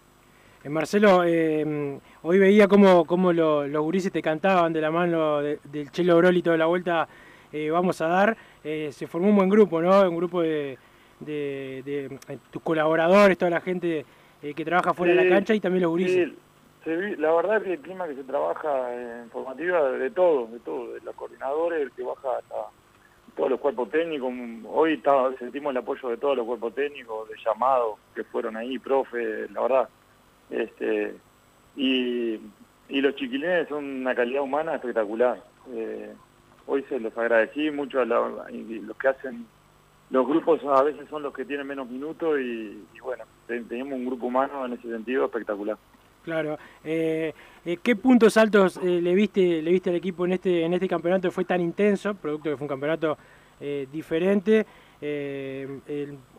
[0.63, 5.41] Eh, Marcelo, eh, hoy veía cómo, cómo lo- los gurises te cantaban de la mano
[5.41, 7.07] de- del Chelo Broli toda la vuelta
[7.51, 8.37] eh, vamos a dar.
[8.63, 10.09] Eh, se formó un buen grupo, ¿no?
[10.09, 10.77] Un grupo de,
[11.19, 14.05] de- de, tus colaboradores, toda la gente
[14.55, 16.29] que trabaja fuera de la cancha y también los gurises.
[16.85, 21.01] La verdad que el clima que se trabaja en formativa de todo, de todo, de
[21.01, 22.55] los coordinadores, el que baja hasta
[23.35, 24.31] todos los cuerpos técnicos.
[24.67, 25.01] Hoy
[25.39, 29.61] sentimos el apoyo de todos los cuerpos técnicos, de llamados que fueron ahí, profe, la
[29.61, 29.89] verdad.
[30.49, 31.15] este
[31.75, 32.39] Y,
[32.87, 35.41] y los chiquilines son una calidad humana espectacular.
[35.73, 36.13] Eh,
[36.67, 39.45] hoy se los agradecí mucho a la- los que hacen
[40.11, 44.05] los grupos a veces son los que tienen menos minutos y, bueno, te- tenemos un
[44.05, 45.77] grupo humano en ese sentido espectacular.
[46.25, 46.57] Claro.
[46.83, 47.33] Eh,
[47.63, 50.87] eh, ¿Qué puntos altos eh, le viste le viste al equipo en este en este
[50.87, 52.15] campeonato fue tan intenso?
[52.15, 53.15] Producto que fue un campeonato
[53.91, 54.65] diferente.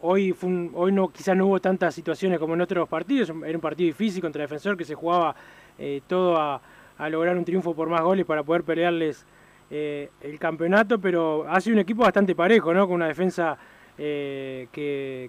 [0.03, 0.35] Hoy
[0.75, 3.31] hoy no quizás no hubo tantas situaciones como en otros partidos.
[3.31, 5.35] Era un partido difícil contra Defensor que se jugaba
[6.09, 6.61] todo a,
[7.09, 9.25] lograr un triunfo por más goles para poder pelearles
[9.71, 12.87] el campeonato, pero ha sido un equipo bastante parejo, ¿no?
[12.87, 13.57] Con una defensa
[13.97, 14.69] que,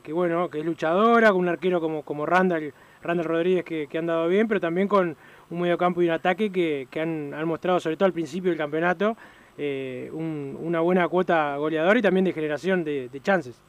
[0.03, 2.73] que, bueno, que es luchadora, con un arquero como, como Randall,
[3.07, 5.15] Randall Rodríguez que, que han dado bien, pero también con
[5.49, 9.15] un mediocampo y un ataque que, han, mostrado, sobre todo al principio del campeonato,
[9.57, 13.59] eh, un- una buena cuota goleadora y también de generación de, chances.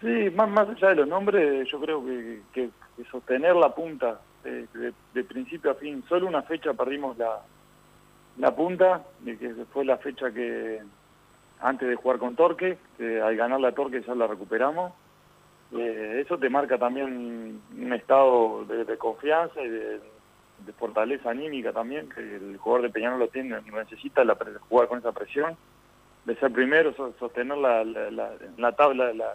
[0.00, 2.04] Sí, más, más allá de los nombres, yo creo
[2.52, 2.70] que,
[3.12, 4.66] sostener la punta eh,
[5.14, 7.42] de, principio a fin, solo una fecha perdimos la,
[8.38, 10.80] la punta, que fue la fecha que
[11.60, 14.92] antes de jugar con Torque, que al ganar la Torque ya la recuperamos.
[15.72, 20.00] Eh, eso te marca también un estado de, confianza y de,
[20.78, 24.22] fortaleza anímica también, que el jugador de Peñarol lo tiene, necesita
[24.68, 25.56] jugar con esa presión,
[26.24, 29.34] de ser primero, so- sostener la, la, la- la tabla, la,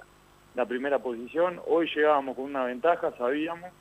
[0.65, 1.59] primera posición.
[1.67, 3.71] Hoy llegábamos con una ventaja, sabíamos,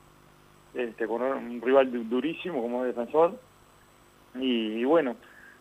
[0.73, 3.35] este, con un rival du- durísimo como defensor.
[4.35, 5.15] Y bueno,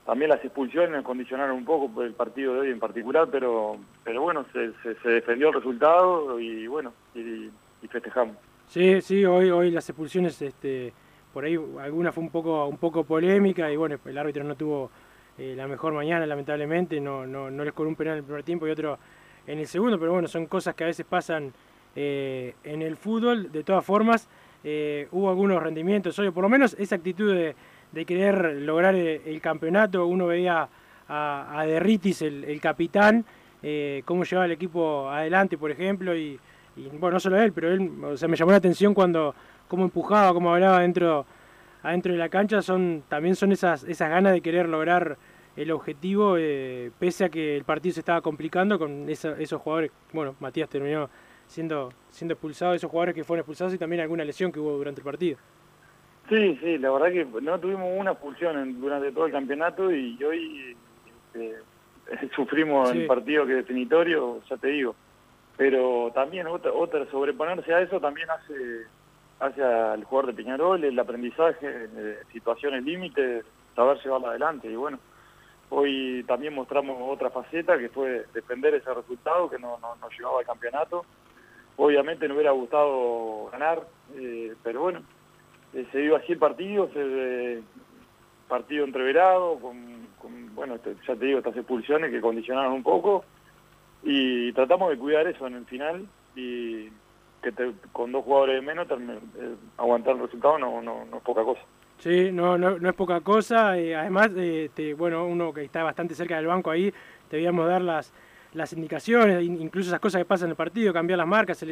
[0.05, 4.45] también las expulsiones condicionaron un poco el partido de hoy en particular, pero pero bueno,
[4.53, 7.51] se, se, se defendió el resultado y bueno, y,
[7.83, 8.37] y festejamos.
[8.67, 10.93] Sí, sí, hoy, hoy las expulsiones, este,
[11.33, 14.91] por ahí alguna fue un poco, un poco polémica y bueno, el árbitro no tuvo
[15.39, 18.43] eh, la mejor mañana, lamentablemente, no, no, no les cobró un penal en el primer
[18.43, 18.99] tiempo y otro
[19.47, 21.53] en el segundo, pero bueno, son cosas que a veces pasan
[21.95, 23.51] eh, en el fútbol.
[23.51, 24.29] De todas formas,
[24.65, 27.55] eh, hubo algunos rendimientos hoy, por lo menos esa actitud de,
[27.93, 30.69] de querer lograr el, el campeonato, uno veía
[31.09, 33.25] a, a Derritis, el, capitán,
[33.63, 36.39] eh, cómo llevaba el equipo adelante, por ejemplo, y,
[36.99, 39.35] bueno, no solo él, pero él, o me llamó la atención cuando
[39.69, 41.27] cómo empujaba, cómo hablaba dentro
[41.83, 45.17] adentro de la cancha, son también son esas esas ganas de querer lograr
[45.57, 49.91] el objetivo, eh, pese a que el partido se estaba complicando con esa- esos jugadores,
[50.13, 51.11] bueno, Matías terminó
[51.49, 55.01] siendo siendo expulsado, esos jugadores que fueron expulsados y también alguna lesión que hubo durante
[55.01, 55.39] el partido.
[56.33, 60.17] Sí, sí, la verdad que no tuvimos una expulsión en- durante todo el campeonato y
[60.25, 60.75] hoy
[61.35, 61.57] este,
[62.35, 63.01] sufrimos Sí.
[63.03, 64.95] el partido que es definitorio, ya te digo.
[65.59, 68.87] Pero también otra, otra sobreponerse a eso también hace
[69.41, 73.45] hace al jugador de Peñarol el aprendizaje, eh, situaciones límites,
[73.77, 74.71] saber llevarla adelante.
[74.71, 74.99] Y bueno,
[75.69, 80.39] hoy también mostramos otra faceta que fue defender ese resultado que no, no, nos llevaba
[80.39, 81.05] al campeonato.
[81.77, 83.83] Obviamente no hubiera gustado ganar,
[84.15, 85.03] eh, pero bueno,
[85.75, 87.63] eh, se dio así el partido, se, eh,
[88.49, 89.77] partido entreverado, con,
[90.21, 93.25] con, bueno, te- ya te digo, estas expulsiones que condicionaron un poco,
[94.03, 96.07] y tratamos de cuidar eso en el final,
[96.37, 96.89] y
[97.43, 101.43] que te- con dos jugadores de menos eh, aguantar el resultado no, no, es poca
[101.43, 101.61] cosa.
[101.99, 103.71] Sí, no, no, no es poca cosa.
[103.71, 104.31] además,
[104.75, 106.93] te- bueno, uno que está bastante cerca del banco ahí,
[107.31, 108.13] debíamos dar las,
[108.55, 111.65] las indicaciones, in- incluso esas cosas que pasan en el partido, cambiar las marcas, se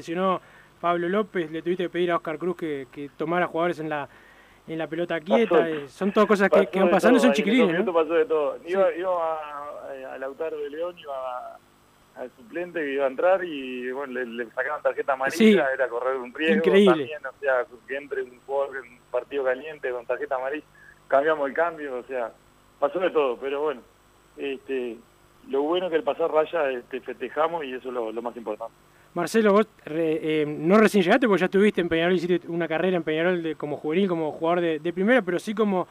[0.81, 4.09] Pablo López, le tuviste que pedir a Oscar Cruz que, que tomara jugadores en la
[4.69, 5.65] en la pelota quieta, Pasó.
[5.67, 7.93] eh, son todas cosas que, van pasando, todo, son chiquilines, ¿no?
[7.93, 8.57] pasó de todo.
[8.67, 11.57] Iba, iba a, a Lautaro de León, iba
[12.17, 15.53] al suplente que iba a entrar y bueno, le, le sacaban tarjeta amarilla, Sí.
[15.75, 16.91] era correr un riesgo Increíble.
[16.93, 20.65] también, o sea, que entre un jugador en un partido caliente con tarjeta amarilla,
[21.09, 22.31] cambiamos el cambio, o sea,
[22.79, 23.81] pasó de todo, pero bueno,
[24.37, 24.99] este
[25.49, 28.37] lo bueno es que el pasar raya este, festejamos y eso es lo, lo más
[28.37, 28.75] importante.
[29.15, 32.97] Marcelo, vos re- eh, no recién llegaste porque ya estuviste en Peñarol, hiciste una carrera
[32.97, 35.89] en Peñarol como juvenil, como jugador de, primera, pero sí como,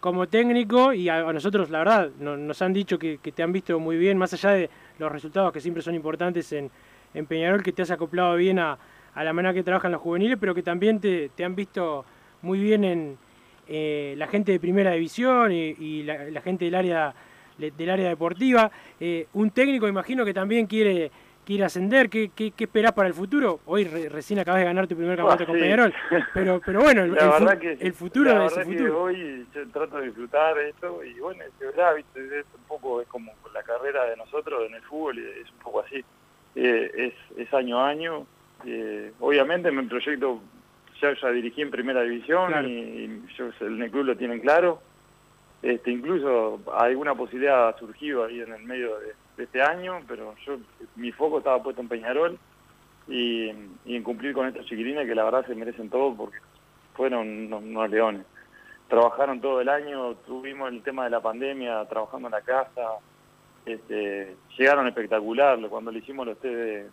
[0.00, 3.78] como técnico y a, nosotros, la verdad, no- nos han dicho que, te han visto
[3.78, 6.70] muy bien, más allá de los resultados que siempre son importantes en,
[7.28, 8.78] Peñarol, que te has acoplado bien a,
[9.14, 12.06] a la manera que trabajan los juveniles, pero que también te, te han visto
[12.40, 13.18] muy bien en
[13.68, 17.14] eh, la gente de primera división y, la, gente del área
[17.58, 18.70] del área deportiva.
[18.98, 21.10] Eh, un técnico imagino que también quiere
[21.44, 22.08] quiere ascender?
[22.08, 23.60] ¿Qué, qué, qué esperás para el futuro?
[23.66, 25.62] Hoy re- recién acabas de ganar tu primer campeonato Ah, con sí.
[25.62, 25.94] Peñarol,
[26.34, 28.70] pero, pero bueno, el, la el fu- verdad que el futuro la es el verdad
[28.70, 29.02] que futuro.
[29.02, 33.32] hoy yo trato de disfrutar esto y bueno verdad viste es un poco es como
[33.52, 36.04] la carrera de nosotros en el fútbol es un poco así
[36.54, 38.26] Eh, es, es año a año
[38.64, 40.40] Eh, obviamente mi proyecto
[41.00, 42.68] ya ya dirigí en primera división Claro.
[42.68, 44.80] y, y yo en el club lo tienen claro
[45.62, 50.34] este incluso alguna posibilidad ha surgido ahí en el medio de, de este año pero
[50.46, 50.58] yo
[50.96, 52.38] mi foco estaba puesto en Peñarol
[53.08, 56.38] y, en cumplir con estos chiquilines que la verdad se merecen todo porque
[56.94, 58.26] fueron unos, leones.
[58.88, 62.98] Trabajaron todo el año, tuvimos el tema de la pandemia, trabajando en la casa,
[63.64, 66.90] este, llegaron espectacular, cuando le hicimos los test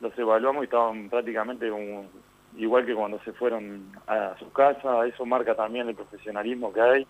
[0.00, 2.06] los evaluamos y estaban prácticamente como-
[2.56, 7.06] igual que cuando se fueron a sus casas, eso marca también el profesionalismo que hay,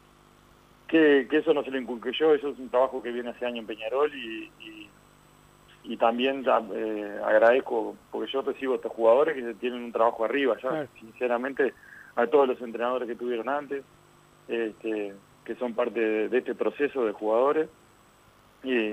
[0.89, 3.47] que, que eso no se lo inculqué yo, eso es un trabajo que viene hace
[3.47, 4.89] años en Peñarol y, y,
[5.85, 10.55] y también eh, agradezco, porque yo recibo a estos jugadores que tienen un trabajo arriba
[10.63, 10.89] ya, Claro.
[11.01, 11.73] sinceramente,
[12.17, 13.83] a todos los entrenadores que tuvieron antes,
[14.49, 15.15] este,
[15.45, 17.69] que son parte de, de este proceso de jugadores.
[18.63, 18.93] Y,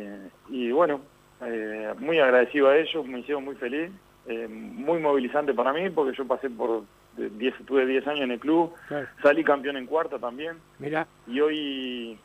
[0.50, 1.02] y bueno,
[1.46, 3.92] eh, muy agradecido a ellos, me hicieron muy feliz,
[4.28, 6.84] eh, muy movilizante para mí, porque yo pasé por
[7.30, 9.08] 10, tuve 10 años en el club, Claro.
[9.22, 12.20] salí campeón en cuarta también, Mirá, y hoy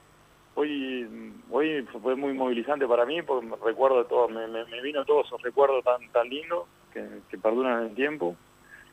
[0.54, 5.04] hoy hoy fue muy movilizante para mí porque recuerdo de todo me, me, me vino
[5.04, 8.36] todos esos recuerdos tan tan lindos que, que perduran en el tiempo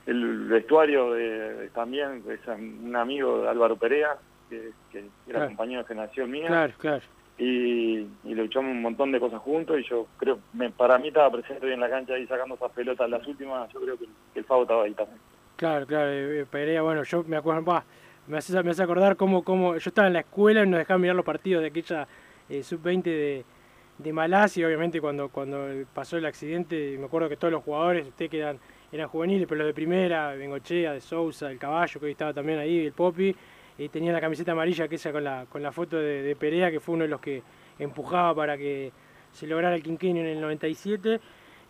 [0.07, 4.17] el vestuario de- también es un amigo de Álvaro Perea
[4.49, 5.47] que, que era Claro.
[5.49, 7.03] compañero de generación mía claro, claro.
[7.37, 11.31] y, y luchamos un montón de cosas juntos y yo creo me, para mí estaba
[11.31, 14.39] presente hoy en la cancha ahí sacando esas pelotas las últimas yo creo que, que
[14.39, 15.19] el Favo estaba ahí también
[15.61, 17.85] Claro, claro, eh, Perea, bueno, yo me acuerdo, pa,
[18.25, 21.23] me hace, acordar cómo, cómo yo estaba en la escuela y nos dejaban mirar los
[21.23, 22.07] partidos de aquella
[22.49, 23.45] eh, sub-20 de,
[23.99, 28.31] de Malasia, obviamente cuando, cuando pasó el accidente, me acuerdo que todos los jugadores, ustedes
[28.31, 28.57] que eran,
[28.91, 32.57] eran juveniles, pero los de primera, Bengochea, de Sousa, el Caballo, que hoy estaba también
[32.57, 33.35] ahí, el Popi,
[33.77, 36.71] y tenía la camiseta amarilla que esa con la, con la foto de, de Perea,
[36.71, 37.43] que fue uno de los que
[37.77, 38.91] empujaba para que
[39.31, 41.21] se lograra el quinquenio en el 97.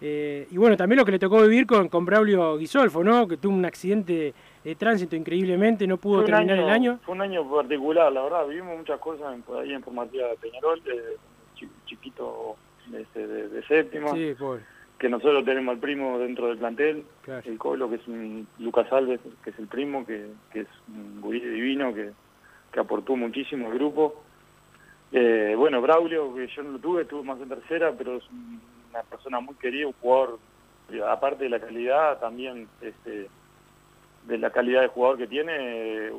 [0.03, 3.27] Eh, y bueno, también lo que le tocó vivir con, con Braulio Guisolfo, ¿no?
[3.27, 4.33] Que tuvo un accidente
[4.63, 6.99] de tránsito increíblemente, no pudo un terminar el año.
[7.03, 8.47] Fue un año particular, la verdad.
[8.47, 11.17] Vivimos muchas cosas en, ahí en formativa de Peñarol, de,
[11.55, 12.55] chi- chiquito
[12.97, 14.61] este, de, de Sí, pobre.
[14.97, 17.43] que nosotros tenemos al primo dentro del plantel, Claro.
[17.47, 21.21] el Colo, que es un Lucas Alves, que es el primo, que, que es un
[21.21, 22.09] gurí divino, que,
[22.73, 24.23] que aportó muchísimo al grupo.
[25.11, 28.23] Eh, bueno, Braulio, que yo no lo tuve, estuvo más en tercera, pero es
[28.91, 30.39] una persona muy querida, un jugador,
[30.91, 33.29] eh, aparte de la calidad, también este,
[34.27, 36.13] de la calidad de jugador que tiene, eh,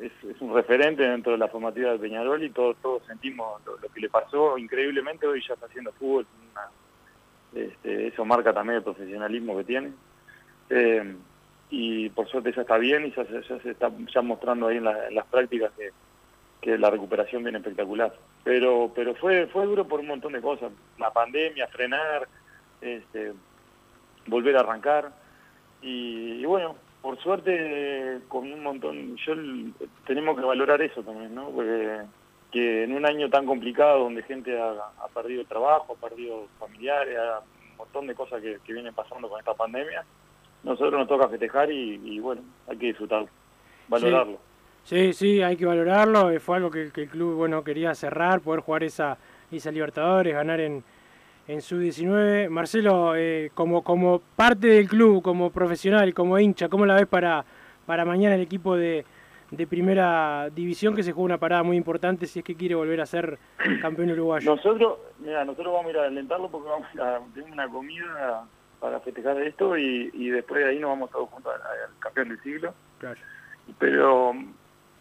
[0.00, 4.00] es, un referente dentro de la formativa de Peñarol y todos todos sentimos lo, que
[4.00, 9.56] le pasó increíblemente, hoy ya está haciendo fútbol, una- este, eso marca también el profesionalismo
[9.56, 9.92] que tiene.
[10.70, 11.14] Eh,
[11.70, 15.14] y por suerte ya está bien y ya, se- está ya mostrando ahí en, en
[15.14, 15.90] las prácticas que,
[16.64, 18.14] que la recuperación viene espectacular.
[18.42, 22.26] Pero pero fue fue duro por un montón de cosas, la pandemia, frenar,
[22.80, 23.32] este,
[24.26, 25.12] volver a arrancar
[25.82, 29.34] y, y bueno, por suerte con un montón, yo
[30.06, 31.50] tenemos que valorar eso también, ¿no?
[31.50, 32.00] Porque
[32.50, 36.46] que en un año tan complicado donde gente ha, ha perdido el trabajo, ha perdido
[36.58, 37.40] familiares, ha-
[37.72, 40.04] un montón de cosas que, que vienen pasando con esta pandemia,
[40.62, 43.28] nosotros nos toca festejar y, y bueno, hay que disfrutarlo,
[43.88, 44.34] valorarlo.
[44.38, 44.53] Sí,
[44.84, 46.30] sí, hay que valorarlo.
[46.30, 49.16] eh, Fue algo que, que el club bueno quería cerrar, poder jugar esa,
[49.50, 50.84] esa Libertadores, ganar en,
[51.48, 52.48] en sub-19.
[52.50, 57.44] Marcelo, eh, como, como parte del club, como profesional, como hincha, ¿cómo la ves para,
[57.86, 59.04] para mañana el equipo de,
[59.50, 63.00] de primera división que se juega una parada muy importante si es que quiere volver
[63.00, 63.38] a ser
[63.80, 64.54] campeón uruguayo?
[64.54, 68.44] Nosotros, mira, nosotros vamos a ir a alentarlo porque vamos a tener una comida
[68.80, 72.28] para festejar esto y, y después de ahí nos vamos todos juntos al, al campeón
[72.28, 72.74] del siglo.
[72.98, 73.18] Claro.
[73.78, 74.34] Pero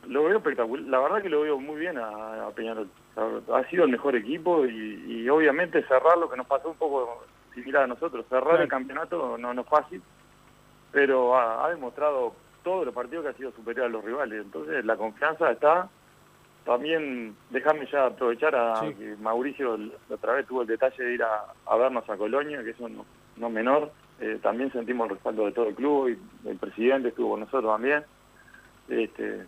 [0.07, 2.87] lo veo espectacular, la verdad que lo veo muy bien a, a Peñarol.
[3.15, 7.23] Ha sido el mejor equipo y, y obviamente cerrar lo que nos pasó un poco
[7.53, 8.25] similar a nosotros.
[8.27, 8.63] Cerrar Claro.
[8.63, 10.01] el campeonato no, no es fácil,
[10.91, 12.33] pero ha, ha demostrado
[12.63, 14.41] todos los partidos que ha sido superior a los rivales.
[14.43, 15.89] Entonces la confianza está.
[16.65, 18.93] También déjame ya aprovechar a Sí.
[18.95, 22.63] que Mauricio la otra vez tuvo el detalle de ir a, a vernos a Colonia,
[22.63, 23.91] que eso no, no menor.
[24.21, 27.69] Eh, también sentimos el respaldo de todo el club y el presidente estuvo con nosotros
[27.73, 28.03] también.
[28.87, 29.45] Este,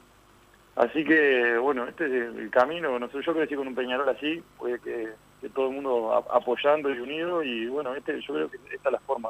[0.76, 2.98] así que, bueno, este es el camino.
[3.00, 5.10] Nosotros, yo crecí con un Peñarol así, fue que,
[5.54, 7.44] todo el mundo apoyando y unido.
[7.44, 9.30] Y bueno, este yo creo que esta es la forma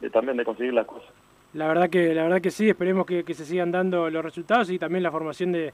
[0.00, 1.10] de, también de conseguir las cosas.
[1.54, 4.78] La verdad que, la verdad que sí, esperemos que, se sigan dando los resultados y
[4.78, 5.72] también la formación de,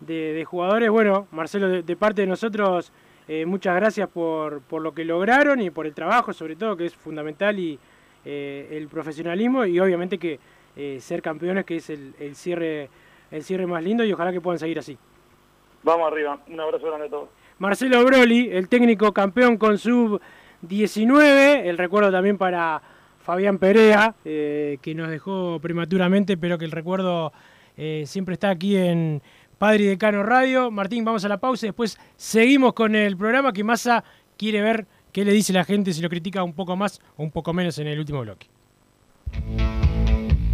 [0.00, 0.90] de- jugadores.
[0.90, 2.92] Bueno, Marcelo, de, parte de nosotros,
[3.28, 6.86] eh, muchas gracias por, por, lo que lograron y por el trabajo, sobre todo, que
[6.86, 7.78] es fundamental, y
[8.24, 10.38] eh, el profesionalismo, y obviamente que
[10.76, 12.88] eh, ser campeones, que es el, cierre,
[13.34, 14.96] el cierre más lindo, y ojalá que puedan seguir así.
[15.82, 17.28] Vamos arriba, un abrazo grande a todos.
[17.58, 20.20] Marcelo Broli, el técnico campeón con sub
[20.62, 22.80] 19, el recuerdo también para
[23.20, 27.32] Fabián Perea, que nos dejó prematuramente, pero que el recuerdo
[28.04, 29.20] siempre está aquí en
[29.58, 30.70] Padre y Decano Radio.
[30.70, 34.04] Martín, vamos a la pausa y después seguimos con el programa que Massa
[34.36, 37.30] quiere ver qué le dice la gente, si lo critica un poco más o un
[37.30, 38.48] poco menos en el último bloque.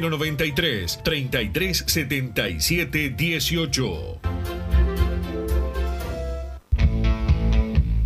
[0.00, 4.59] 093 33 77 18.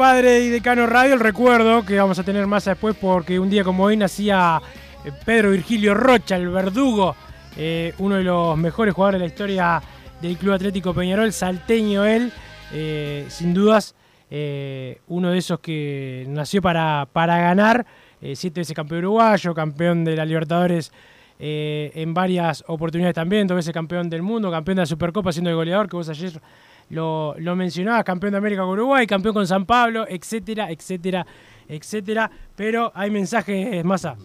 [0.00, 1.12] Padre y Decano Radio.
[1.12, 4.58] El recuerdo que vamos a tener más después porque un día como hoy nacía
[5.04, 7.14] eh, Pedro Virgilio Rocha, el verdugo,
[7.58, 9.82] eh, uno de los mejores jugadores de la historia
[10.22, 12.32] del Club Atlético Peñarol, salteño él,
[12.72, 13.94] eh, sin dudas,
[15.06, 17.84] uno de esos que nació para, para ganar,
[18.32, 20.92] siete veces campeón uruguayo, campeón de la Libertadores
[21.38, 25.56] en varias oportunidades también, dos veces campeón del mundo, campeón de la Supercopa siendo el
[25.56, 26.40] goleador, que vos ayer
[26.90, 31.26] lo, lo mencionabas, campeón de América con Uruguay, campeón con San Pablo, etcétera, etcétera,
[31.68, 32.30] etcétera.
[32.54, 34.16] Pero hay mensajes, Massa.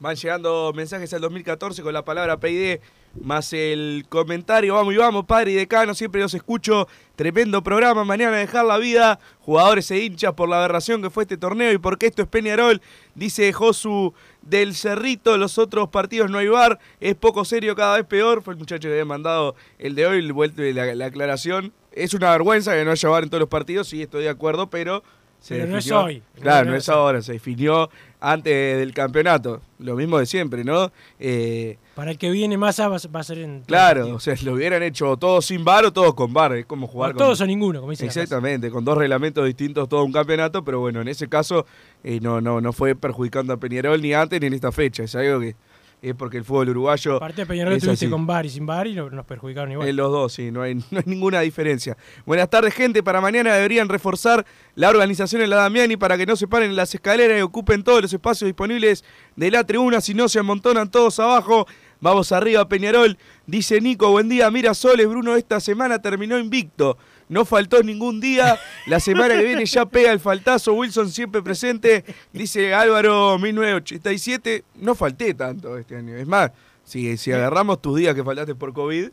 [0.00, 2.78] Van llegando mensajes al 2014 con la palabra PID
[3.20, 4.74] más el comentario.
[4.74, 6.88] Vamos y vamos, padre y decano, siempre los escucho.
[7.16, 9.18] Tremendo programa, mañana dejar la vida.
[9.40, 12.80] Jugadores e hinchas por la aberración que fue este torneo y porque esto es Peñarol.
[13.14, 16.78] Dice Josu del Cerrito, los otros partidos no hay bar.
[17.00, 18.42] Es poco serio, cada vez peor.
[18.42, 21.72] Fue el muchacho que había mandado el de hoy, el vuelto de la, la aclaración.
[21.92, 24.70] Es una vergüenza que no haya bar en todos los partidos, sí, estoy de acuerdo,
[24.70, 25.02] pero
[25.40, 26.22] se Pero no es hoy.
[26.40, 29.60] Claro, No es ahora, se definió antes del campeonato.
[29.78, 30.92] Lo mismo de siempre, ¿no?
[31.18, 33.62] Eh, Para el que viene Massa va, a- va a ser en.
[33.66, 36.54] claro, o sea, lo hubieran hecho todos sin bar o todos con bar.
[36.54, 37.18] Es como jugar O con.
[37.18, 40.80] todos o ninguno, como dice la Exactamente, con dos reglamentos distintos todo un campeonato, pero
[40.80, 41.64] bueno, en ese caso
[42.04, 45.02] eh, no, no, no fue perjudicando a Peñarol ni antes ni en esta fecha.
[45.04, 45.56] Es algo que
[46.02, 47.16] es porque el fútbol uruguayo.
[47.16, 48.10] Aparte de Peñarol es tuviste así.
[48.10, 49.88] con bar y sin bar y lo- nos perjudicaron igual.
[49.88, 51.96] En los dos, sí, no hay, no hay ninguna diferencia.
[52.26, 53.02] Buenas tardes, gente.
[53.02, 54.44] Para mañana deberían reforzar
[54.74, 57.82] la organización en la Damiani para que no se paren en las escaleras y ocupen
[57.84, 59.04] todos los espacios disponibles
[59.36, 61.66] de la tribuna, si no se amontonan todos abajo.
[62.02, 63.18] Vamos arriba, Peñarol.
[63.46, 64.50] Dice Nico, buen día.
[64.50, 66.96] Mira, Soles, Bruno esta semana terminó invicto.
[67.30, 68.58] No faltó ningún día.
[68.86, 70.74] La semana que viene ya pega el faltazo.
[70.74, 72.04] Wilson siempre presente.
[72.32, 74.64] Dice Álvaro 1987.
[74.74, 76.16] No falté tanto este año.
[76.16, 76.50] Es más,
[76.84, 79.08] si, si agarramos tus días que faltaste por COVID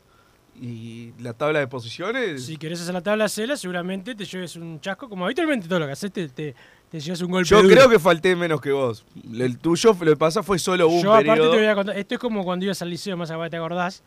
[0.60, 2.46] y la tabla de posiciones.
[2.46, 5.86] Si querés hacer la tabla cela, seguramente te lleves un chasco, como habitualmente todo lo
[5.86, 6.56] que haces te, te,
[6.90, 7.76] te llevas un golpe Yo duro.
[7.76, 9.06] creo que falté menos que vos.
[9.32, 12.16] El tuyo, lo que pasa fue solo un Yo aparte te voy a contar, esto
[12.16, 14.02] es como cuando ibas al liceo, más acá te acordás,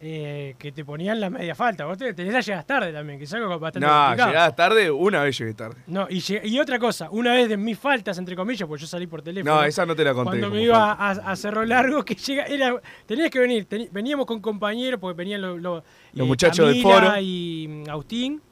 [0.00, 1.84] eh, que te ponían la media falta.
[1.84, 4.30] Vos te- tenés llegas tarde también, que es algo bastante No, complicado.
[4.30, 5.76] llegabas tarde, una vez llegué tarde.
[5.88, 9.06] No, y, y otra cosa, una vez de mis faltas, entre comillas, porque yo salí
[9.08, 9.56] por teléfono.
[9.56, 12.44] No, esa no te la conté Cuando me iba a, a Cerro Largo, que llega,
[12.44, 15.82] era, tenías que venir, veníamos con compañeros, porque venían los, los,
[16.12, 17.20] Los muchachos del Camila foro.
[17.20, 18.42] y mm, Agustín.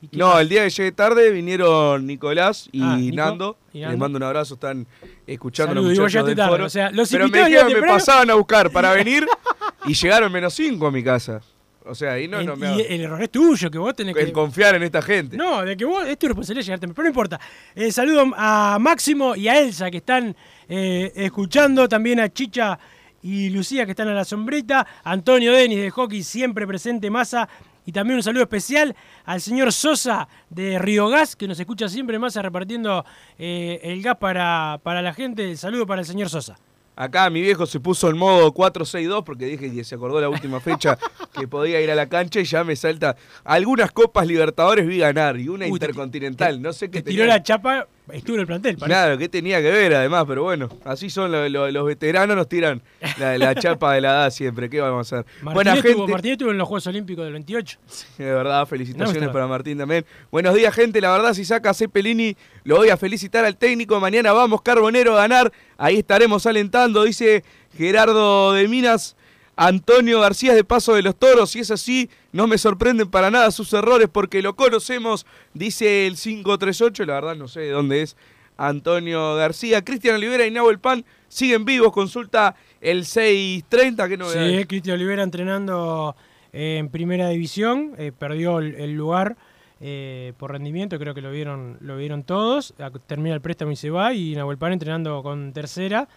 [0.00, 0.40] ¿Y quién No, más?
[0.42, 3.56] el día que llegué tarde vinieron Nicolás y Ah, Nico Nando.
[3.72, 4.86] y Les mando un abrazo, están
[5.26, 6.64] escuchando a Saludos, los muchachos del tarde, foro.
[6.66, 9.26] o sea, los Pero me dijeron, me pasaban a buscar para venir
[9.86, 11.40] y llegaron menos cinco a mi casa.
[11.86, 14.26] O sea, ahí no, no me y el error es tuyo, que vos tenés en
[14.26, 14.32] que...
[14.32, 15.36] confiar en esta gente.
[15.36, 17.38] No, de que vos es tu responsabilidad llegarte, pero no importa.
[17.74, 20.34] Eh, saludo a Máximo y a Elsa que están
[20.66, 22.78] eh, escuchando, también a Chicha
[23.22, 27.48] y Lucía que están a la sombrita, Antonio Denis de Hockey siempre presente, Massa,
[27.84, 32.18] y también un saludo especial al señor Sosa de Río Gas que nos escucha siempre,
[32.18, 33.04] Massa, repartiendo
[33.38, 35.50] eh, el gas para, para la gente.
[35.50, 36.56] El saludo para el señor Sosa.
[36.96, 40.60] Acá mi viejo se puso en modo 4-6-2 porque dije que se acordó la última
[40.60, 40.96] fecha
[41.38, 43.16] que podía ir a la cancha y ya me salta.
[43.42, 46.62] Algunas copas Libertadores vi ganar y una Uy, te- intercontinental.
[46.62, 48.76] no sé qué Te tiró la chapa, estuvo en el plantel.
[48.76, 48.86] parece.
[48.86, 50.24] Claro, ¿qué tenía que ver además?
[50.28, 52.82] Pero bueno, así son lo- lo- los veteranos, nos tiran
[53.18, 54.68] la, la chapa de la edad siempre.
[54.68, 55.26] ¿Qué vamos a hacer?
[55.42, 55.88] Buena Martínez, gente.
[55.90, 57.78] estuvo, Martínez estuvo en los Juegos Olímpicos del 28.
[58.18, 60.04] De verdad, felicitaciones No, para Martín también.
[60.30, 61.00] Buenos días, gente.
[61.00, 63.98] La verdad, si saca Cepelini, lo voy a felicitar al técnico.
[64.00, 65.52] Mañana vamos, Carbonero, a ganar.
[65.78, 67.42] Ahí estaremos alentando, dice
[67.76, 69.16] Gerardo de Minas.
[69.56, 71.50] Antonio García de Paso de los Toros.
[71.50, 76.16] Si es así, no me sorprenden para nada sus errores porque lo conocemos, dice el
[76.16, 77.04] 538.
[77.06, 78.16] La verdad, no sé de dónde es
[78.56, 79.84] Antonio García.
[79.84, 81.92] Cristian Olivera y Nahuel Pan siguen vivos.
[81.92, 84.08] Consulta el 630.
[84.08, 84.16] ¿Qué?
[84.16, 86.16] Sí, Cristian Olivera entrenando
[86.52, 89.36] eh, en primera división, eh, perdió el, lugar
[89.80, 92.74] eh, por rendimiento, creo que lo vieron, lo vieron todos.
[93.06, 94.14] Termina el préstamo y se va.
[94.14, 96.08] Y Nahuel Pan entrenando con tercera,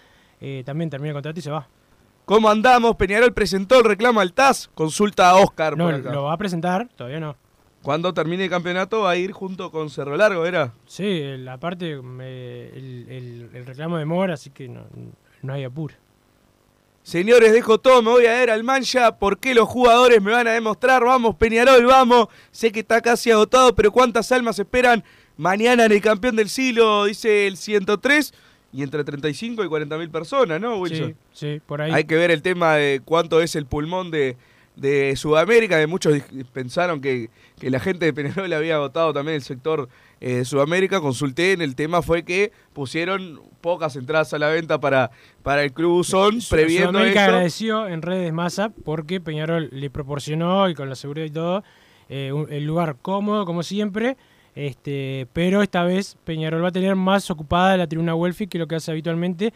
[0.65, 1.67] también termina el contrato y se va.
[2.28, 2.97] ¿Cómo andamos?
[2.97, 4.69] Peñarol presentó el reclamo al TAS.
[4.73, 5.78] Consulta a Oscar.
[5.78, 7.38] No, lo va a presentar, todavía no.
[7.82, 10.73] Cuando termine el campeonato va a ir junto con Cerro Largo, ¿era?
[10.88, 14.82] Sí, la parte, me- el, el- el reclamo de Mora, así que no,
[15.41, 15.95] no hay apuro.
[17.01, 19.17] Señores, dejo todo, me voy a ver al mancha.
[19.17, 21.05] ¿Por qué los jugadores me van a demostrar?
[21.05, 22.28] Vamos, Peñarol, vamos.
[22.51, 25.05] Sé que está casi agotado, pero ¿cuántas almas esperan
[25.38, 27.05] mañana en el campeón del siglo?
[27.05, 28.34] Dice el 103.
[28.74, 31.15] Y entre 35 y 40 mil personas, ¿no, Wilson?
[31.32, 31.91] Sí, sí, por ahí.
[31.91, 34.36] Hay que ver el tema de cuánto es el pulmón de,
[34.76, 36.22] de Sudamérica, que muchos
[36.53, 39.88] pensaron que, que la gente de Peñarol había agotado también el sector
[40.20, 40.99] eh, de Sudamérica.
[40.99, 45.11] Consulté, en el tema fue que pusieron pocas entradas a la venta para,
[45.43, 47.32] para el Club Usón, previendo Sudamérica esto.
[47.32, 51.63] agradeció en redes Massa porque Peñarol le proporcionó y con la seguridad y todo
[52.09, 54.18] eh, un- el lugar cómodo como siempre.
[54.58, 58.68] Este, pero esta vez Peñarol va a tener más ocupada la tribuna Welfi que lo
[58.68, 59.53] que hace habitualmente.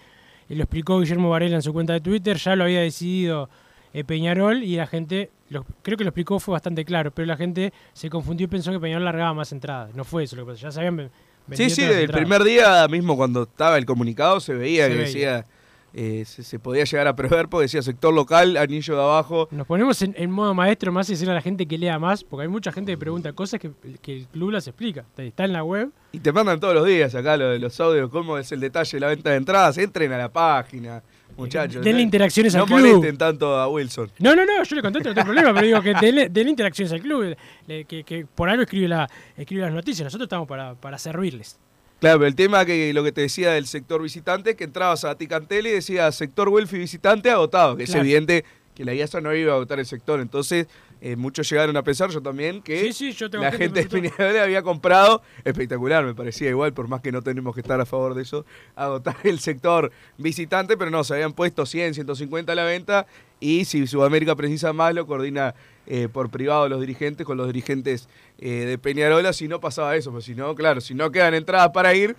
[0.47, 2.37] Y lo explicó Guillermo Varela en su cuenta de Twitter.
[2.37, 3.49] Ya lo había decidido
[3.93, 7.09] eh, Peñarol y la gente, lo- creo que lo explicó, fue bastante claro.
[7.11, 9.95] Pero la gente se confundió y pensó que Peñarol largaba más entradas.
[9.95, 10.61] No fue eso lo que pasó.
[10.67, 11.09] Ya sabían.
[11.53, 15.05] Sí, sí, el primer día mismo cuando estaba el comunicado se veía Se que veía.
[15.07, 15.45] decía,
[15.93, 19.47] eh, se, se podía llegar a prever porque decía sector local, anillo de abajo.
[19.51, 22.23] Nos ponemos en, en modo maestro más y decirle a la gente que lea más,
[22.23, 23.71] porque hay mucha gente que pregunta cosas que,
[24.01, 25.05] que el club las explica.
[25.17, 25.89] Está en la web.
[26.13, 28.91] Y te mandan todos los días acá lo de los audios, cómo es el detalle
[28.91, 29.77] de la venta de entradas.
[29.77, 31.03] Entren a la página,
[31.35, 31.83] muchachos.
[31.83, 32.79] Denle interacciones no al club.
[32.79, 34.11] molesten tanto a Wilson.
[34.19, 36.93] No, no, no, yo le contesto, no tengo problema, pero digo que denle, denle interacciones
[36.93, 37.35] al club,
[37.67, 40.05] que, que por algo escribe, la, escribe las noticias.
[40.05, 41.59] Nosotros estamos para, para servirles.
[42.01, 45.67] Claro, el tema que lo que te decía del sector visitante, que entrabas a Ticantel
[45.67, 48.43] y decía sector Welfi visitante agotado, que es evidente
[48.73, 50.19] que la IASA no iba a agotar el sector.
[50.19, 50.65] Entonces,
[50.99, 53.87] eh, muchos llegaron a pensar, yo también, que Sí, sí, yo tengo la gente de
[53.87, 57.85] Peñarol había comprado, espectacular, me parecía igual, por más que no tenemos que estar a
[57.85, 62.55] favor de eso, agotar el sector visitante, pero no, se habían puesto 100, 150 a
[62.55, 63.05] la venta
[63.39, 65.53] y si Sudamérica precisa más, lo coordina
[65.87, 68.07] eh, por privado los dirigentes con los dirigentes
[68.37, 71.71] eh, de Peñarola, si no pasaba eso, pues si no, claro, si no quedan entradas
[71.71, 72.15] para ir,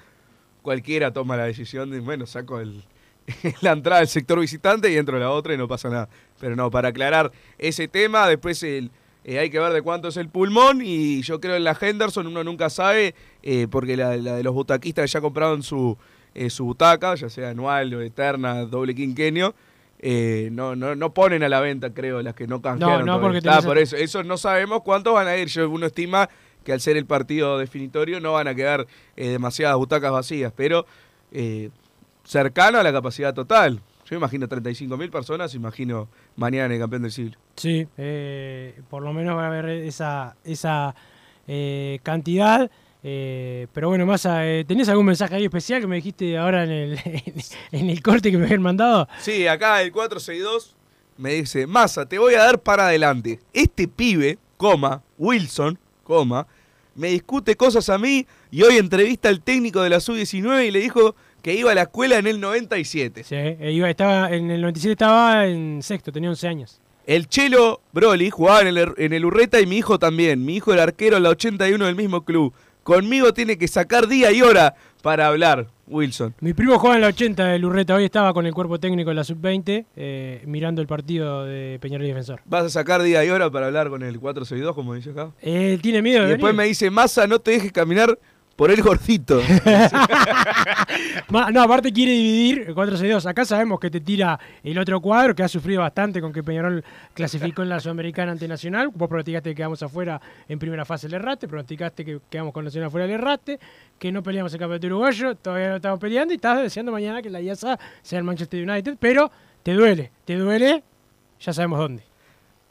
[0.62, 2.82] cualquiera toma la decisión de, bueno, saco el,
[3.60, 6.08] la entrada del sector visitante y entro a la otra y no pasa nada.
[6.40, 8.90] Pero no, para aclarar ese tema, después el,
[9.24, 12.26] eh, hay que ver de cuánto es el pulmón y yo creo en la Henderson
[12.26, 13.14] uno nunca sabe,
[13.70, 15.96] porque la, de los butaquistas que ya compraron su,
[16.48, 19.54] su butaca, ya sea anual o eterna, doble quinquenio,
[20.04, 23.06] eh, no, no, no ponen a la venta, creo, las que no canjearon.
[23.06, 23.40] no, todavía.
[23.40, 25.46] porque Ah, por eso, eso no sabemos cuántos van a ir.
[25.46, 26.28] Yo, uno estima
[26.64, 28.86] que al ser el partido definitorio no van a quedar
[29.16, 30.86] eh, demasiadas butacas vacías, pero
[31.30, 31.70] eh,
[32.24, 33.80] cercano a la capacidad total.
[34.10, 37.38] Yo imagino 35 mil personas, imagino mañana en el campeón del siglo.
[37.56, 37.86] Sí,
[38.90, 40.96] por lo menos va a haber esa, esa
[42.02, 42.70] cantidad.
[43.04, 46.70] Eh, pero bueno, Massa, eh, ¿tenés algún mensaje ahí especial que me dijiste ahora en
[46.70, 46.98] el,
[47.72, 49.08] en el corte que me habían mandado?
[49.20, 50.76] Sí, acá el 462
[51.16, 53.40] me dice, Massa, te voy a dar para adelante.
[53.52, 56.46] Este pibe, coma, Wilson, coma,
[56.94, 60.80] me discute cosas a mí y hoy entrevista al técnico de la sub-19 y le
[60.80, 63.24] dijo que iba a la escuela en el 97.
[63.24, 66.80] Sí, eh, iba, estaba, en el 97 estaba en sexto, tenía 11 años.
[67.04, 70.44] El Chelo Broly jugaba en el, en el Urreta y mi hijo también.
[70.44, 72.54] Mi hijo el arquero en la 81 del mismo club.
[72.82, 76.34] Conmigo tiene que sacar día y hora para hablar, Wilson.
[76.40, 79.14] Mi primo juega en la 80 de Lurreta, hoy estaba con el cuerpo técnico de
[79.14, 82.40] la sub-20 eh, mirando el partido de Peñarol y Defensor.
[82.44, 85.30] ¿Vas a sacar día y hora para hablar con el 462, como dice acá?
[85.42, 88.18] Eh, tiene miedo Y de después me dice, Massa, no te dejes caminar
[88.62, 89.42] por el gordito.
[91.28, 93.24] No, aparte quiere dividir el 4-6-2.
[93.26, 96.84] Acá sabemos que te tira el otro cuadro, que ha sufrido bastante con que Peñarol
[97.14, 98.90] clasificó en la Sudamericana ante Nacional.
[98.94, 102.90] Vos pronosticaste que quedamos afuera en primera fase del Errate, pronosticaste que quedamos con Nacional
[102.90, 103.58] fuera del Errate,
[103.98, 107.30] que no peleamos el campeonato uruguayo, todavía no estamos peleando y estás deseando mañana que
[107.30, 109.32] la IASA sea el Manchester United, pero
[109.62, 110.84] te duele, te duele,
[111.40, 112.02] ya sabemos dónde.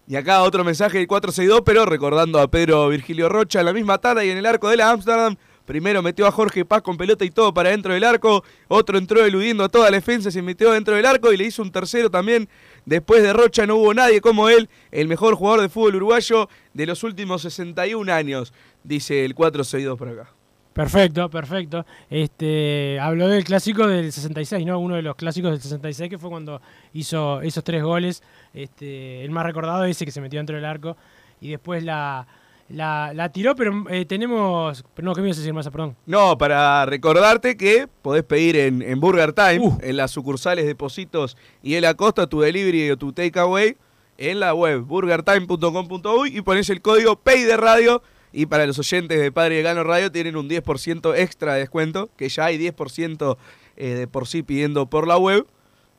[0.08, 3.98] Y acá otro mensaje del 462, pero recordando a Pedro Virgilio Rocha, en la misma
[3.98, 5.36] tarde y en el arco de la Amsterdam.
[5.66, 8.44] Primero metió a Jorge Paz con pelota y todo para dentro del arco.
[8.68, 11.62] Otro entró eludiendo a toda la defensa, se metió dentro del arco y le hizo
[11.62, 12.50] un tercero también.
[12.86, 16.86] Después de Rocha no hubo nadie como él, el mejor jugador de fútbol uruguayo de
[16.86, 18.54] los últimos 61 años,
[18.84, 20.34] dice el 462 por acá.
[20.74, 21.86] Perfecto, perfecto.
[22.10, 24.80] Este, habló del clásico del 66, ¿no?
[24.80, 26.62] Uno de los clásicos del 66 que fue cuando
[26.94, 28.24] hizo esos tres goles.
[28.54, 30.96] Este, el más recordado ese que se metió dentro del arco
[31.42, 32.26] y después la,
[32.74, 34.84] la, la tiró, pero eh, tenemos...
[34.98, 35.70] No, ¿qué me ibas a decir más?
[35.70, 35.96] Perdón.
[36.06, 41.38] No, para recordarte que podés pedir en, en Burger Time, en las sucursales de Positos
[41.62, 43.78] y en la costa, tu delivery o tu takeaway
[44.18, 48.04] en la web burgertime.com.uy y pones el código PAY de radio.
[48.34, 52.10] Y para los oyentes de Padre de Gano Radio tienen un 10% extra de descuento,
[52.16, 53.38] que ya hay 10%
[53.76, 55.46] eh, de por sí pidiendo por la web.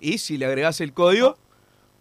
[0.01, 1.37] Y si le agregás el código,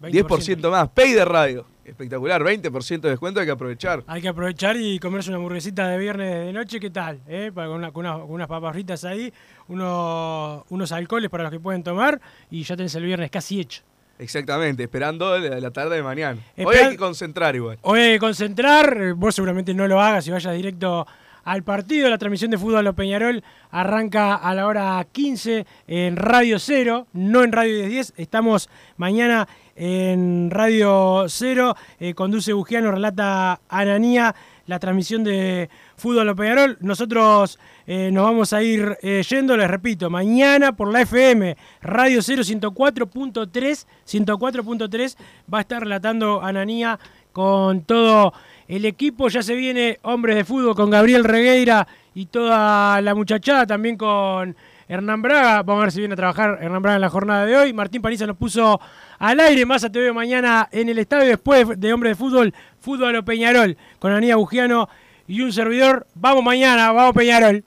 [0.02, 0.90] 10% más.
[0.90, 1.66] Pay de radio.
[1.92, 4.02] Espectacular, 20% de descuento, hay que aprovechar.
[4.08, 7.20] Hay que aprovechar y comerse una hamburguesita de viernes de noche, ¿qué tal?
[7.28, 7.52] ¿Eh?
[7.54, 9.32] Con, una- con una- con unas papas fritas ahí,
[9.68, 12.20] unos, unos alcoholes para los que pueden tomar
[12.50, 13.82] y ya tenés el viernes casi hecho.
[14.20, 16.40] Exactamente, esperando la, tarde de mañana.
[16.64, 17.78] Hoy hay que concentrar igual.
[17.82, 21.06] Hoy hay que concentrar, vos seguramente no lo hagas y vayas directo
[21.44, 22.10] al partido.
[22.10, 27.44] La transmisión de fútbol a Peñarol arranca a la hora 15 en Radio Cero, no
[27.44, 28.14] en Radio 1010.
[28.18, 31.76] Estamos mañana en Radio Cero.
[32.00, 34.36] Eh, conduce Bugiano, relata Ananía
[34.68, 36.78] la transmisión de fútbol a Peñarol.
[36.80, 42.22] Nosotros eh, nos vamos a ir eh, yendo, les repito, mañana por la FM, Radio
[42.22, 45.18] 0 104.3, 104.3
[45.54, 47.00] va a estar relatando Ananía
[47.34, 48.34] con todo
[48.72, 49.28] el equipo.
[49.28, 54.56] Ya se viene Hombres de Fútbol con Gabriel Regueira y toda la muchachada, también con
[54.88, 55.62] Hernán Braga.
[55.64, 57.74] Vamos a ver si viene a trabajar Hernán Braga en la jornada de hoy.
[57.74, 58.80] Martín Paniza nos puso
[59.20, 59.66] al aire.
[59.66, 63.76] Más te veo mañana en el estadio después de Hombres de Fútbol, Fútbol lo Peñarol,
[64.00, 64.88] con Anía Bugiano
[65.28, 66.08] y un servidor.
[66.16, 67.66] Vamos mañana, vamos Peñarol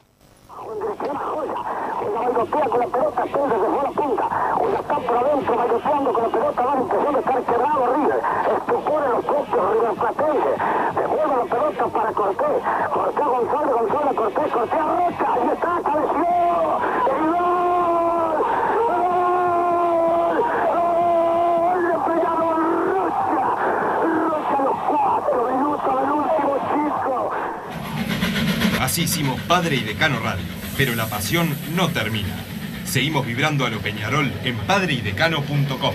[6.75, 8.21] la impresión de estar quebrado River.
[8.57, 9.23] Estupor en
[9.75, 10.53] Platense.
[10.95, 12.63] Devuelve la pelota para Cortés.
[12.93, 15.27] Cortés González, González Cortés, Cortés a Rocha.
[15.35, 16.27] Ahí está, cabeció.
[17.11, 17.65] ¡El gol!
[28.81, 30.45] Así hicimos Padre y Decano Radio,
[30.77, 32.37] pero la pasión no termina.
[32.85, 35.95] Seguimos vibrando a lo Peñarol en padreidecano.com.